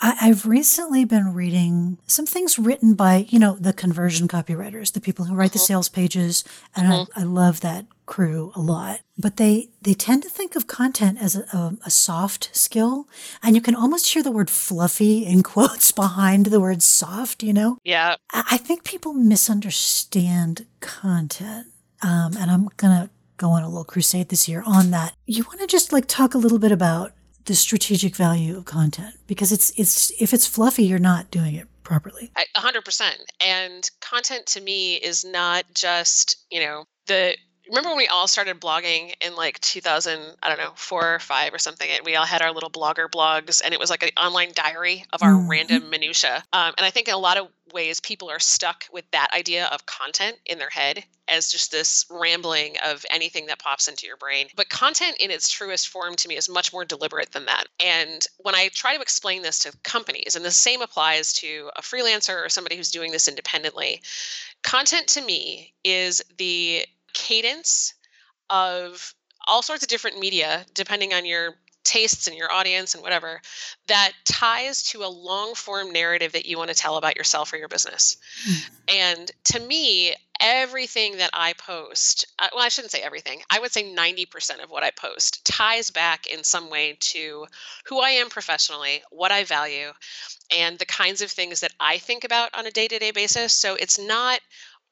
I, 0.01 0.27
have 0.27 0.45
recently 0.45 1.07
been 1.07 1.33
reading 1.33 1.97
some 2.07 2.27
things 2.27 2.59
written 2.59 2.95
by, 2.95 3.27
you 3.31 3.39
know, 3.39 3.57
the 3.59 3.73
conversion 3.73 4.29
copywriters, 4.29 4.93
the 4.93 5.01
people 5.01 5.25
who 5.25 5.35
write 5.35 5.53
the 5.53 5.59
uh-huh. 5.59 5.67
sales 5.67 5.89
pages. 5.89 6.45
And 6.77 6.87
mm-hmm. 6.87 7.19
I, 7.19 7.23
I, 7.23 7.25
love 7.25 7.61
that 7.63 7.87
crew 8.07 8.53
a 8.55 8.61
lot. 8.61 9.01
But 9.19 9.37
they, 9.37 9.71
they 9.83 9.95
tend 9.95 10.23
to 10.23 10.29
think 10.29 10.57
of 10.57 10.67
content 10.67 11.19
as 11.21 11.37
a, 11.37 11.41
a, 11.57 11.77
a 11.87 11.91
soft 11.91 12.51
skill. 12.55 13.09
And 13.43 13.55
you 13.55 13.61
can 13.61 13.75
almost 13.75 14.13
hear 14.13 14.23
the 14.23 14.31
word 14.31 14.51
fluffy 14.51 15.27
in 15.27 15.43
quotes 15.45 15.93
behind 15.93 16.47
the 16.47 16.61
word 16.61 16.83
soft, 16.83 17.43
you 17.43 17.53
know? 17.53 17.79
Yeah. 17.85 18.17
I, 18.33 18.45
I 18.53 18.57
think 18.57 18.85
people 18.85 19.13
misunderstand 19.13 20.67
content. 20.81 21.67
Um, 22.03 22.37
and 22.39 22.51
I'm 22.51 22.69
going 22.77 23.03
to 23.03 23.11
go 23.37 23.51
on 23.51 23.63
a 23.63 23.69
little 23.69 23.85
crusade 23.85 24.29
this 24.29 24.49
year 24.49 24.63
on 24.67 24.91
that. 24.93 25.15
You 25.27 25.45
want 25.45 25.61
to 25.61 25.67
just 25.67 25.93
like 25.93 26.07
talk 26.07 26.35
a 26.35 26.39
little 26.39 26.59
bit 26.59 26.73
about 26.73 27.13
the 27.45 27.55
strategic 27.55 28.17
value 28.17 28.57
of 28.57 28.65
content 28.65 29.15
because 29.29 29.53
it's 29.53 29.73
it's 29.77 30.11
if 30.21 30.35
it's 30.35 30.49
fluffy 30.49 30.85
you're 30.85 30.99
not 30.99 31.31
doing 31.31 31.55
it 31.55 31.69
properly. 31.85 32.33
A 32.37 32.61
hundred 32.61 32.85
percent. 32.85 33.21
And 33.41 33.89
content 34.01 34.47
to 34.47 34.61
me 34.61 34.97
is 34.97 35.25
not 35.25 35.65
just, 35.73 36.45
you 36.51 36.61
know, 36.61 36.85
the 37.07 37.37
remember 37.69 37.91
when 37.91 37.99
we 37.99 38.07
all 38.07 38.29
started 38.29 38.61
blogging 38.61 39.13
in 39.21 39.35
like 39.35 39.59
2000 39.61 40.21
i 40.43 40.49
don't 40.49 40.59
know 40.59 40.73
four 40.75 41.15
or 41.15 41.19
five 41.19 41.53
or 41.53 41.59
something 41.59 41.89
and 41.91 42.05
we 42.05 42.15
all 42.17 42.25
had 42.25 42.43
our 42.43 42.53
little 42.53 42.71
blogger 42.71 43.09
blogs 43.09 43.61
and 43.65 43.75
it 43.75 43.81
was 43.81 43.91
like 43.91 44.03
an 44.03 44.11
online 44.17 44.51
diary 44.55 45.05
of 45.13 45.23
our 45.23 45.33
mm-hmm. 45.33 45.51
random 45.51 45.91
minutia 45.91 46.43
um, 46.53 46.73
and 46.77 46.87
i 46.87 46.91
think 46.91 47.09
in 47.09 47.15
a 47.15 47.19
lot 47.19 47.37
of 47.37 47.49
ways 47.73 47.99
people 48.01 48.31
are 48.31 48.39
stuck 48.39 48.85
with 48.93 49.05
that 49.11 49.29
idea 49.35 49.67
of 49.67 49.85
content 49.87 50.37
in 50.47 50.59
their 50.59 50.71
head 50.71 51.03
as 51.29 51.51
just 51.51 51.73
this 51.73 52.07
rambling 52.09 52.77
of 52.85 53.05
anything 53.11 53.47
that 53.47 53.59
pops 53.59 53.89
into 53.89 54.07
your 54.07 54.17
brain 54.17 54.47
but 54.55 54.69
content 54.69 55.17
in 55.19 55.33
its 55.33 55.49
truest 55.49 55.89
form 55.89 56.15
to 56.15 56.29
me 56.29 56.37
is 56.37 56.49
much 56.49 56.73
more 56.73 56.85
deliberate 56.85 57.33
than 57.33 57.47
that 57.47 57.65
and 57.85 58.27
when 58.39 58.55
i 58.55 58.69
try 58.69 58.95
to 58.95 59.03
explain 59.03 59.43
this 59.43 59.59
to 59.61 59.73
companies 59.83 60.37
and 60.37 60.45
the 60.45 60.51
same 60.51 60.81
applies 60.81 61.33
to 61.33 61.69
a 61.75 61.83
freelancer 61.83 62.45
or 62.45 62.49
somebody 62.49 62.77
who's 62.77 62.93
doing 62.93 63.11
this 63.11 63.27
independently 63.27 64.01
content 64.63 65.09
to 65.09 65.21
me 65.21 65.73
is 65.85 66.23
the 66.39 66.87
cadence 67.17 67.95
of 68.51 69.15
all 69.49 69.63
sorts 69.63 69.83
of 69.83 69.89
different 69.89 70.19
media, 70.19 70.67
depending 70.75 71.15
on 71.15 71.25
your 71.25 71.55
tastes 71.83 72.27
and 72.27 72.37
your 72.37 72.53
audience 72.53 72.95
and 72.95 73.03
whatever 73.03 73.41
that 73.87 74.13
ties 74.25 74.83
to 74.83 75.05
a 75.05 75.07
long 75.07 75.55
form 75.55 75.93
narrative 75.93 76.33
that 76.33 76.45
you 76.45 76.59
want 76.59 76.69
to 76.69 76.75
tell 76.75 76.97
about 76.97 77.17
yourself 77.17 77.53
or 77.53 77.57
your 77.57 77.69
business. 77.69 78.17
Mm. 78.49 78.71
And 78.89 79.33
to 79.45 79.61
me, 79.61 80.15
everything 80.41 81.19
that 81.19 81.31
I 81.33 81.53
post, 81.53 82.27
uh, 82.41 82.49
well, 82.53 82.65
I 82.65 82.69
shouldn't 82.69 82.91
say 82.91 83.01
everything, 83.01 83.41
I 83.51 83.61
would 83.61 83.73
say 83.73 83.85
90% 83.85 84.65
of 84.65 84.71
what 84.71 84.83
I 84.83 84.91
post 84.91 85.45
ties 85.45 85.91
back 85.93 86.27
in 86.27 86.43
some 86.43 86.71
way 86.71 86.97
to 87.01 87.47
who 87.87 88.01
I 88.01 88.11
am 88.11 88.29
professionally, 88.31 89.03
what 89.11 89.31
I 89.31 89.45
value, 89.45 89.93
and 90.55 90.79
the 90.79 90.87
kinds 90.87 91.23
of 91.23 91.31
things 91.31 91.61
that 91.61 91.73
I 91.79 91.99
think 91.99 92.25
about 92.25 92.51
on 92.53 92.67
a 92.67 92.73
day 92.73 92.89
to 92.89 92.99
day 92.99 93.13
basis. 93.13 93.53
So 93.53 93.77
it's 93.77 93.99
not 93.99 94.41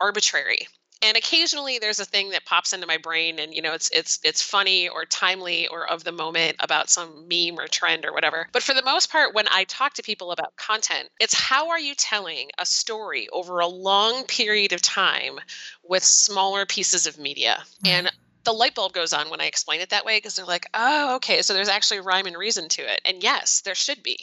arbitrary 0.00 0.68
and 1.04 1.16
occasionally 1.16 1.78
there's 1.78 2.00
a 2.00 2.04
thing 2.04 2.30
that 2.30 2.44
pops 2.46 2.72
into 2.72 2.86
my 2.86 2.96
brain 2.96 3.38
and 3.38 3.54
you 3.54 3.62
know 3.62 3.72
it's 3.72 3.90
it's 3.90 4.18
it's 4.24 4.42
funny 4.42 4.88
or 4.88 5.04
timely 5.04 5.68
or 5.68 5.86
of 5.88 6.02
the 6.02 6.12
moment 6.12 6.56
about 6.60 6.88
some 6.88 7.28
meme 7.28 7.58
or 7.58 7.68
trend 7.68 8.04
or 8.04 8.12
whatever 8.12 8.48
but 8.52 8.62
for 8.62 8.74
the 8.74 8.82
most 8.82 9.10
part 9.10 9.34
when 9.34 9.46
i 9.50 9.64
talk 9.64 9.94
to 9.94 10.02
people 10.02 10.32
about 10.32 10.56
content 10.56 11.08
it's 11.20 11.34
how 11.34 11.68
are 11.68 11.78
you 11.78 11.94
telling 11.94 12.48
a 12.58 12.66
story 12.66 13.28
over 13.32 13.60
a 13.60 13.66
long 13.66 14.24
period 14.24 14.72
of 14.72 14.80
time 14.80 15.38
with 15.82 16.02
smaller 16.02 16.64
pieces 16.66 17.06
of 17.06 17.18
media 17.18 17.62
and 17.84 18.10
the 18.44 18.52
light 18.52 18.74
bulb 18.74 18.92
goes 18.92 19.12
on 19.12 19.30
when 19.30 19.40
I 19.40 19.46
explain 19.46 19.80
it 19.80 19.88
that 19.90 20.04
way 20.04 20.18
because 20.18 20.36
they're 20.36 20.44
like, 20.44 20.66
oh, 20.74 21.16
okay, 21.16 21.42
so 21.42 21.54
there's 21.54 21.68
actually 21.68 22.00
rhyme 22.00 22.26
and 22.26 22.36
reason 22.36 22.68
to 22.68 22.82
it. 22.82 23.00
And 23.06 23.22
yes, 23.22 23.62
there 23.62 23.74
should 23.74 24.02
be. 24.02 24.18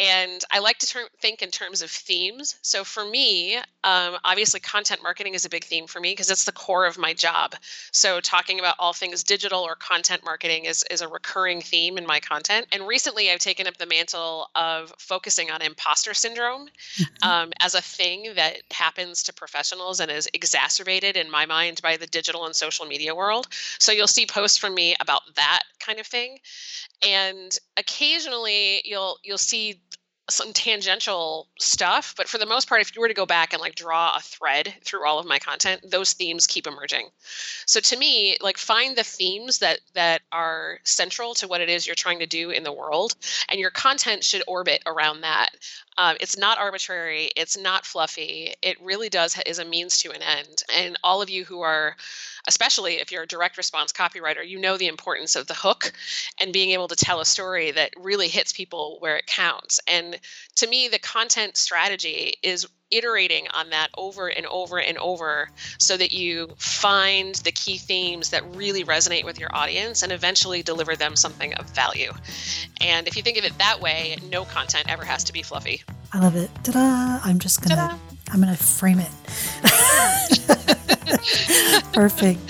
And 0.00 0.44
I 0.50 0.60
like 0.60 0.78
to 0.78 0.86
ter- 0.86 1.08
think 1.20 1.42
in 1.42 1.50
terms 1.50 1.82
of 1.82 1.90
themes. 1.90 2.56
So 2.62 2.84
for 2.84 3.04
me, 3.04 3.56
um, 3.84 4.16
obviously, 4.24 4.60
content 4.60 5.02
marketing 5.02 5.34
is 5.34 5.44
a 5.44 5.48
big 5.48 5.64
theme 5.64 5.86
for 5.86 6.00
me 6.00 6.12
because 6.12 6.30
it's 6.30 6.44
the 6.44 6.52
core 6.52 6.86
of 6.86 6.98
my 6.98 7.14
job. 7.14 7.54
So 7.90 8.20
talking 8.20 8.60
about 8.60 8.76
all 8.78 8.92
things 8.92 9.24
digital 9.24 9.60
or 9.60 9.74
content 9.74 10.24
marketing 10.24 10.66
is, 10.66 10.84
is 10.90 11.00
a 11.00 11.08
recurring 11.08 11.60
theme 11.60 11.98
in 11.98 12.06
my 12.06 12.20
content. 12.20 12.66
And 12.72 12.86
recently, 12.86 13.30
I've 13.30 13.40
taken 13.40 13.66
up 13.66 13.76
the 13.76 13.86
mantle 13.86 14.50
of 14.54 14.92
focusing 14.98 15.50
on 15.50 15.62
imposter 15.62 16.14
syndrome 16.14 16.68
mm-hmm. 16.68 17.28
um, 17.28 17.52
as 17.60 17.74
a 17.74 17.82
thing 17.82 18.34
that 18.36 18.58
happens 18.70 19.22
to 19.24 19.32
professionals 19.32 20.00
and 20.00 20.10
is 20.10 20.28
exacerbated 20.32 21.16
in 21.16 21.30
my 21.30 21.46
mind 21.46 21.80
by 21.82 21.96
the 21.96 22.06
digital 22.06 22.46
and 22.46 22.54
social 22.54 22.86
media 22.86 23.14
world. 23.14 23.48
So 23.78 23.92
you'll 23.92 24.06
see 24.06 24.26
posts 24.26 24.58
from 24.58 24.74
me 24.74 24.94
about 25.00 25.22
that 25.36 25.62
kind 25.80 25.98
of 25.98 26.06
thing. 26.06 26.38
And 27.06 27.56
occasionally 27.76 28.82
you'll 28.84 29.18
you'll 29.22 29.38
see 29.38 29.80
some 30.30 30.52
tangential 30.52 31.48
stuff 31.58 32.14
but 32.16 32.28
for 32.28 32.38
the 32.38 32.46
most 32.46 32.68
part 32.68 32.80
if 32.80 32.94
you 32.94 33.00
were 33.00 33.08
to 33.08 33.14
go 33.14 33.26
back 33.26 33.52
and 33.52 33.60
like 33.60 33.74
draw 33.74 34.14
a 34.16 34.20
thread 34.20 34.74
through 34.84 35.06
all 35.06 35.18
of 35.18 35.26
my 35.26 35.38
content 35.38 35.80
those 35.90 36.12
themes 36.12 36.46
keep 36.46 36.66
emerging. 36.66 37.08
So 37.66 37.80
to 37.80 37.96
me 37.96 38.36
like 38.40 38.58
find 38.58 38.96
the 38.96 39.04
themes 39.04 39.58
that 39.58 39.80
that 39.94 40.22
are 40.32 40.80
central 40.84 41.34
to 41.34 41.48
what 41.48 41.60
it 41.60 41.68
is 41.68 41.86
you're 41.86 41.94
trying 41.94 42.18
to 42.18 42.26
do 42.26 42.50
in 42.50 42.62
the 42.62 42.72
world 42.72 43.14
and 43.48 43.58
your 43.58 43.70
content 43.70 44.24
should 44.24 44.42
orbit 44.46 44.82
around 44.86 45.22
that 45.22 45.50
um, 45.98 46.16
it's 46.20 46.38
not 46.38 46.58
arbitrary. 46.58 47.30
It's 47.36 47.58
not 47.58 47.84
fluffy. 47.84 48.54
It 48.62 48.80
really 48.80 49.08
does 49.08 49.36
is 49.44 49.58
a 49.58 49.64
means 49.64 50.00
to 50.02 50.12
an 50.12 50.22
end. 50.22 50.62
And 50.74 50.96
all 51.02 51.20
of 51.20 51.28
you 51.28 51.44
who 51.44 51.60
are, 51.62 51.96
especially 52.46 52.94
if 52.94 53.10
you're 53.10 53.24
a 53.24 53.26
direct 53.26 53.56
response 53.58 53.92
copywriter, 53.92 54.46
you 54.46 54.60
know 54.60 54.76
the 54.76 54.86
importance 54.86 55.34
of 55.34 55.48
the 55.48 55.54
hook 55.54 55.92
and 56.40 56.52
being 56.52 56.70
able 56.70 56.86
to 56.88 56.96
tell 56.96 57.20
a 57.20 57.24
story 57.24 57.72
that 57.72 57.92
really 57.98 58.28
hits 58.28 58.52
people 58.52 58.98
where 59.00 59.16
it 59.16 59.26
counts. 59.26 59.80
And 59.88 60.20
to 60.56 60.68
me, 60.68 60.86
the 60.86 61.00
content 61.00 61.56
strategy 61.56 62.34
is 62.44 62.68
iterating 62.90 63.46
on 63.52 63.70
that 63.70 63.88
over 63.96 64.28
and 64.28 64.46
over 64.46 64.80
and 64.80 64.98
over 64.98 65.50
so 65.78 65.96
that 65.96 66.12
you 66.12 66.48
find 66.56 67.36
the 67.36 67.52
key 67.52 67.76
themes 67.76 68.30
that 68.30 68.42
really 68.54 68.84
resonate 68.84 69.24
with 69.24 69.38
your 69.38 69.54
audience 69.54 70.02
and 70.02 70.12
eventually 70.12 70.62
deliver 70.62 70.96
them 70.96 71.16
something 71.16 71.54
of 71.54 71.68
value. 71.70 72.12
And 72.80 73.06
if 73.06 73.16
you 73.16 73.22
think 73.22 73.38
of 73.38 73.44
it 73.44 73.56
that 73.58 73.80
way, 73.80 74.16
no 74.30 74.44
content 74.44 74.86
ever 74.88 75.04
has 75.04 75.24
to 75.24 75.32
be 75.32 75.42
fluffy. 75.42 75.82
I 76.12 76.20
love 76.20 76.36
it. 76.36 76.50
Ta-da! 76.64 77.20
I'm 77.24 77.38
just 77.38 77.62
gonna 77.62 77.76
Ta-da. 77.76 77.98
I'm 78.32 78.40
gonna 78.40 78.56
frame 78.56 79.00
it. 79.00 79.10
Perfect. 81.92 82.40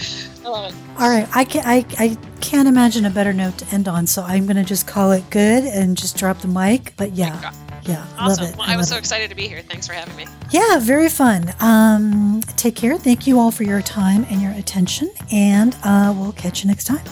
I 0.44 0.48
love 0.48 0.72
it. 0.72 1.00
All 1.00 1.08
right, 1.08 1.28
I 1.34 1.44
can 1.44 1.62
I, 1.64 1.84
I 1.98 2.16
can't 2.40 2.68
imagine 2.68 3.04
a 3.04 3.10
better 3.10 3.32
note 3.32 3.58
to 3.58 3.74
end 3.74 3.88
on, 3.88 4.06
so 4.06 4.22
I'm 4.22 4.46
gonna 4.46 4.64
just 4.64 4.86
call 4.86 5.12
it 5.12 5.28
good 5.30 5.64
and 5.64 5.96
just 5.96 6.16
drop 6.16 6.38
the 6.38 6.48
mic. 6.48 6.94
But 6.96 7.12
yeah. 7.12 7.52
Yeah, 7.88 8.06
awesome. 8.18 8.44
love 8.44 8.52
it. 8.52 8.58
Well, 8.58 8.68
I, 8.68 8.74
I 8.74 8.76
was 8.76 8.88
so 8.88 8.96
it. 8.96 8.98
excited 8.98 9.30
to 9.30 9.34
be 9.34 9.48
here. 9.48 9.62
Thanks 9.62 9.86
for 9.86 9.94
having 9.94 10.14
me. 10.14 10.26
Yeah, 10.50 10.78
very 10.78 11.08
fun. 11.08 11.54
Um, 11.60 12.42
take 12.56 12.76
care. 12.76 12.98
Thank 12.98 13.26
you 13.26 13.40
all 13.40 13.50
for 13.50 13.64
your 13.64 13.80
time 13.80 14.26
and 14.30 14.42
your 14.42 14.52
attention, 14.52 15.10
and 15.32 15.74
uh, 15.82 16.14
we'll 16.16 16.32
catch 16.32 16.62
you 16.62 16.68
next 16.68 16.84
time. 16.84 17.04